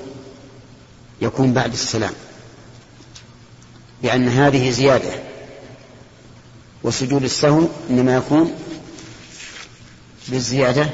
يكون 1.22 1.52
بعد 1.52 1.72
السلام 1.72 2.12
لأن 4.02 4.28
هذه 4.28 4.70
زيادة. 4.70 5.27
وسجود 6.82 7.24
السهو 7.24 7.68
إنما 7.90 8.16
يكون 8.16 8.54
بالزيادة 10.28 10.90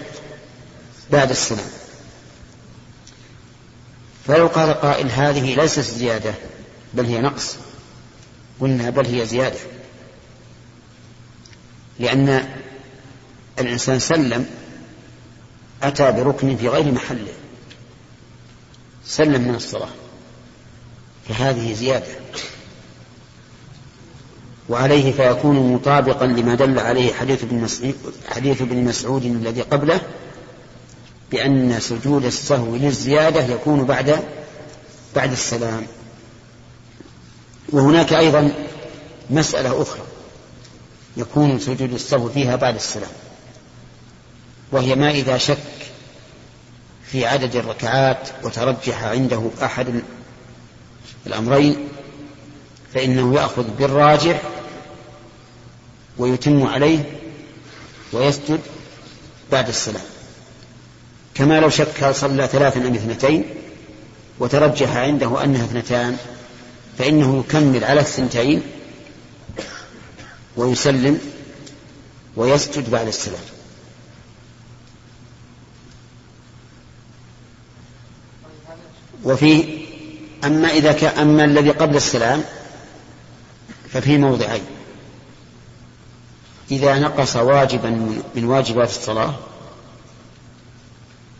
بعد 1.10 1.30
السلام 1.30 1.66
فلو 4.26 4.46
قال 4.46 4.74
قائل 4.74 5.10
هذه 5.10 5.54
ليست 5.54 5.80
زيادة 5.80 6.34
بل 6.94 7.06
هي 7.06 7.20
نقص. 7.20 7.56
قلنا 8.60 8.90
بل 8.90 9.06
هي 9.06 9.26
زيادة. 9.26 9.58
لأن 11.98 12.48
الإنسان 13.58 13.98
سلم 13.98 14.46
أتى 15.82 16.12
بركن 16.12 16.56
في 16.56 16.68
غير 16.68 16.92
محله. 16.92 17.32
سلم 19.06 19.48
من 19.48 19.54
الصلاة. 19.54 19.88
فهذه 21.28 21.74
زيادة. 21.74 22.06
وعليه 24.68 25.12
فيكون 25.12 25.72
مطابقا 25.72 26.26
لما 26.26 26.54
دل 26.54 26.78
عليه 26.78 27.12
حديث 27.12 27.44
ابن 27.44 27.56
مسعود, 27.56 27.94
حديث 28.28 28.62
ابن 28.62 28.84
مسعود 28.84 29.24
الذي 29.24 29.60
قبله 29.60 30.00
بأن 31.32 31.80
سجود 31.80 32.24
السهو 32.24 32.76
للزيادة 32.76 33.44
يكون 33.44 33.84
بعد 33.84 34.18
بعد 35.16 35.32
السلام. 35.32 35.86
وهناك 37.68 38.12
أيضا 38.12 38.52
مسألة 39.30 39.82
أخرى 39.82 40.02
يكون 41.16 41.58
سجود 41.58 41.92
السهو 41.92 42.28
فيها 42.28 42.56
بعد 42.56 42.74
السلام 42.74 43.10
وهي 44.72 44.94
ما 44.94 45.10
إذا 45.10 45.38
شك 45.38 45.58
في 47.04 47.26
عدد 47.26 47.56
الركعات 47.56 48.28
وترجح 48.42 49.04
عنده 49.04 49.50
أحد 49.62 50.02
الأمرين 51.26 51.88
فإنه 52.94 53.34
يأخذ 53.34 53.64
بالراجح 53.78 54.42
ويتم 56.18 56.66
عليه 56.66 57.04
ويسجد 58.12 58.60
بعد 59.52 59.68
السلام. 59.68 60.04
كما 61.34 61.60
لو 61.60 61.68
شك 61.68 62.02
هل 62.02 62.14
صلى 62.14 62.46
ثلاثا 62.46 62.80
أم 62.80 62.94
اثنتين 62.94 63.44
وترجح 64.38 64.96
عنده 64.96 65.44
أنها 65.44 65.64
اثنتان 65.64 66.16
فإنه 66.98 67.44
يكمل 67.48 67.84
على 67.84 68.00
الثنتين 68.00 68.62
ويسلم 70.56 71.20
ويسجد 72.36 72.90
بعد 72.90 73.06
السلام. 73.06 73.40
وفي 79.24 79.78
أما 80.44 80.68
إذا 80.68 80.92
كان 80.92 81.18
أما 81.18 81.44
الذي 81.44 81.70
قبل 81.70 81.96
السلام 81.96 82.44
ففي 83.92 84.18
موضعين. 84.18 84.73
إذا 86.70 86.98
نقص 86.98 87.36
واجبا 87.36 87.90
من 88.34 88.44
واجبات 88.44 88.88
الصلاة 88.88 89.34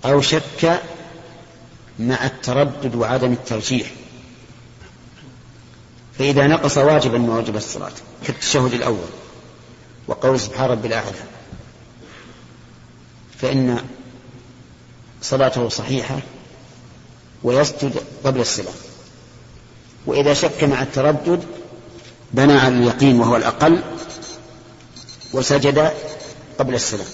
أو 0.05 0.21
شك 0.21 0.83
مع 1.99 2.27
التردد 2.27 2.95
وعدم 2.95 3.33
الترجيح. 3.33 3.91
فإذا 6.19 6.47
نقص 6.47 6.79
واجبا 6.79 7.19
من 7.19 7.29
واجبات 7.29 7.63
الصلاة 7.63 7.93
كالتشهد 8.27 8.75
الأول 8.75 9.09
وقول 10.09 10.41
سبحان 10.41 10.71
رب 10.71 10.87
الأعلى 10.87 11.13
فإن 13.39 13.85
صلاته 15.23 15.69
صحيحة 15.69 16.19
ويسجد 17.43 17.93
قبل 18.25 18.41
السلام 18.41 18.75
وإذا 20.07 20.35
شك 20.35 20.65
مع 20.65 20.83
التردد 20.83 21.45
بنى 22.33 22.53
على 22.53 22.75
اليقين 22.75 23.21
وهو 23.21 23.37
الأقل 23.37 23.83
وسجد 25.35 25.93
قبل 26.59 26.75
السلام. 26.75 27.07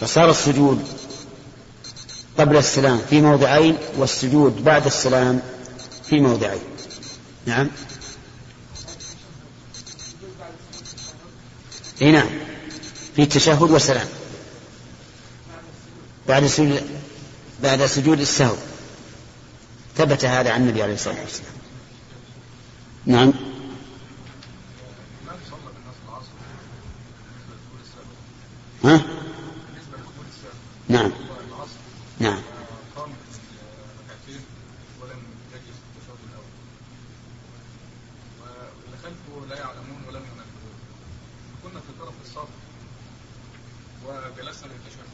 فصار 0.00 0.30
السجود 0.30 0.84
قبل 2.38 2.56
السلام 2.56 3.00
في 3.10 3.20
موضعين 3.20 3.76
والسجود 3.96 4.64
بعد 4.64 4.86
السلام 4.86 5.42
في 6.04 6.20
موضعين. 6.20 6.60
نعم. 7.46 7.68
اي 12.02 12.12
نعم. 12.12 12.28
في 13.16 13.26
تشهد 13.26 13.70
وسلام. 13.70 14.08
بعد 16.28 16.46
سجود 16.46 16.82
بعد 17.62 17.86
سجود 17.86 18.20
السهو. 18.20 18.56
ثبت 19.96 20.24
هذا 20.24 20.50
عن 20.50 20.62
النبي 20.62 20.82
عليه 20.82 20.94
الصلاة 20.94 21.20
والسلام. 21.20 21.52
نعم. 23.06 23.47
ها؟ 28.88 29.04
نعم 30.88 31.12
لا 39.48 39.56
يعلمون 39.58 40.02
ولم 40.08 40.22
ينبهون 40.22 40.76
كنا 41.62 41.80
في 41.80 41.92
طرف 42.00 42.14
الصف 42.24 42.48
وجلسنا 44.06 44.72
للتشهد 44.72 45.08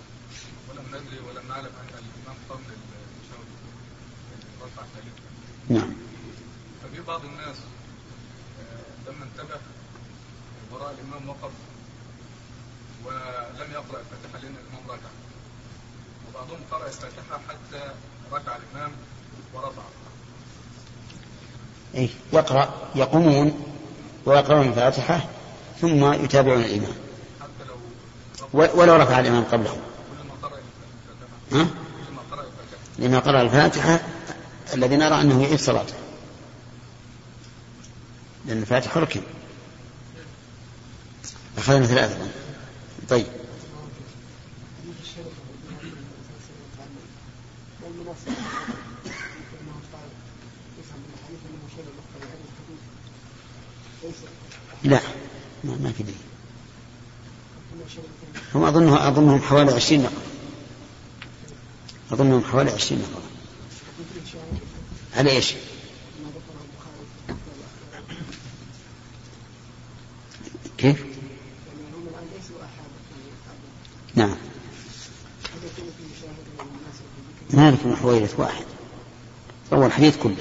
ولم 0.69 0.87
ندري 0.89 1.19
ولم 1.19 1.49
نعلم 1.49 1.67
ان 1.67 1.89
الامام 1.89 2.37
قام 2.49 2.61
للتشهد 2.61 3.47
رفع 4.63 4.83
ثالثا 4.83 5.29
نعم 5.69 5.95
ففي 6.83 7.03
بعض 7.03 7.25
الناس 7.25 7.57
آه، 8.61 9.11
لما 9.11 9.25
انتبه 9.25 9.61
وراء 10.71 10.95
الامام 10.95 11.29
وقف 11.29 11.53
ولم 13.05 13.73
يقرا 13.73 14.01
الفاتحه 14.01 14.39
لأن 14.43 14.57
الامام 14.57 14.91
ركع 14.91 15.11
وبعضهم 16.29 16.61
قرا 16.71 16.87
الفاتحه 16.87 17.39
حتى 17.49 17.95
ركع 18.33 18.57
الامام 18.57 18.93
ورفع 19.55 19.83
إيه 21.95 22.09
يقرأ 22.33 22.75
يقومون 22.95 23.61
ويقرؤون 24.27 24.69
الفاتحة 24.69 25.29
ثم 25.81 26.13
يتابعون 26.13 26.61
الإمام 26.61 26.95
ولو 28.53 28.97
رفع 28.97 29.21
الإمام 29.21 29.45
قبلهم. 29.45 29.79
ها؟ 31.53 31.67
لما 32.99 33.19
قرأ 33.19 33.43
الفاتحة 33.43 34.01
الذي 34.75 34.97
نرى 34.97 35.21
أنه 35.21 35.43
يعيد 35.43 35.59
صلاته. 35.59 35.95
لأن 38.47 38.59
الفاتحة 38.59 39.01
ركن. 39.01 39.21
أخذنا 41.59 41.87
ثلاثة. 41.87 42.19
طيب. 43.09 43.27
لا. 54.85 55.01
ما, 55.65 55.77
ما 55.77 55.93
في 55.93 56.03
دليل. 56.03 56.15
هم 58.55 58.65
أظنه 58.65 59.09
أظنهم 59.09 59.41
حوالي 59.41 59.73
عشرين 59.73 60.03
نقل 60.03 60.13
أظنهم 62.13 62.45
حوالي 62.45 62.71
عشرين 62.71 63.03
نقل 63.03 63.23
على 65.17 65.31
إيش؟ 65.31 65.55
كيف؟ 70.79 71.05
نعم. 74.15 74.37
مالك 77.51 77.79
بن 77.85 77.97
حويرث 77.97 78.41
واحد. 78.41 78.65
روى 79.73 79.87
الحديث 79.87 80.17
كله 80.17 80.37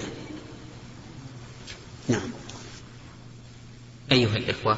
نعم 2.09 2.29
أيها 4.11 4.35
الإخوة 4.35 4.77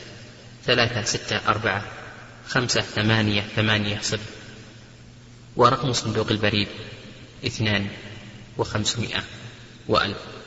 ثلاثة 0.65 1.03
ستة 1.03 1.47
أربعة 1.47 1.83
خمسة 2.47 2.81
ثمانية 2.81 3.41
ثمانية 3.41 3.99
صفر. 4.01 4.31
ورقم 5.55 5.93
صندوق 5.93 6.31
البريد 6.31 6.67
اثنان 7.45 7.87
وخمسمائة 8.57 9.23
وألف. 9.87 10.40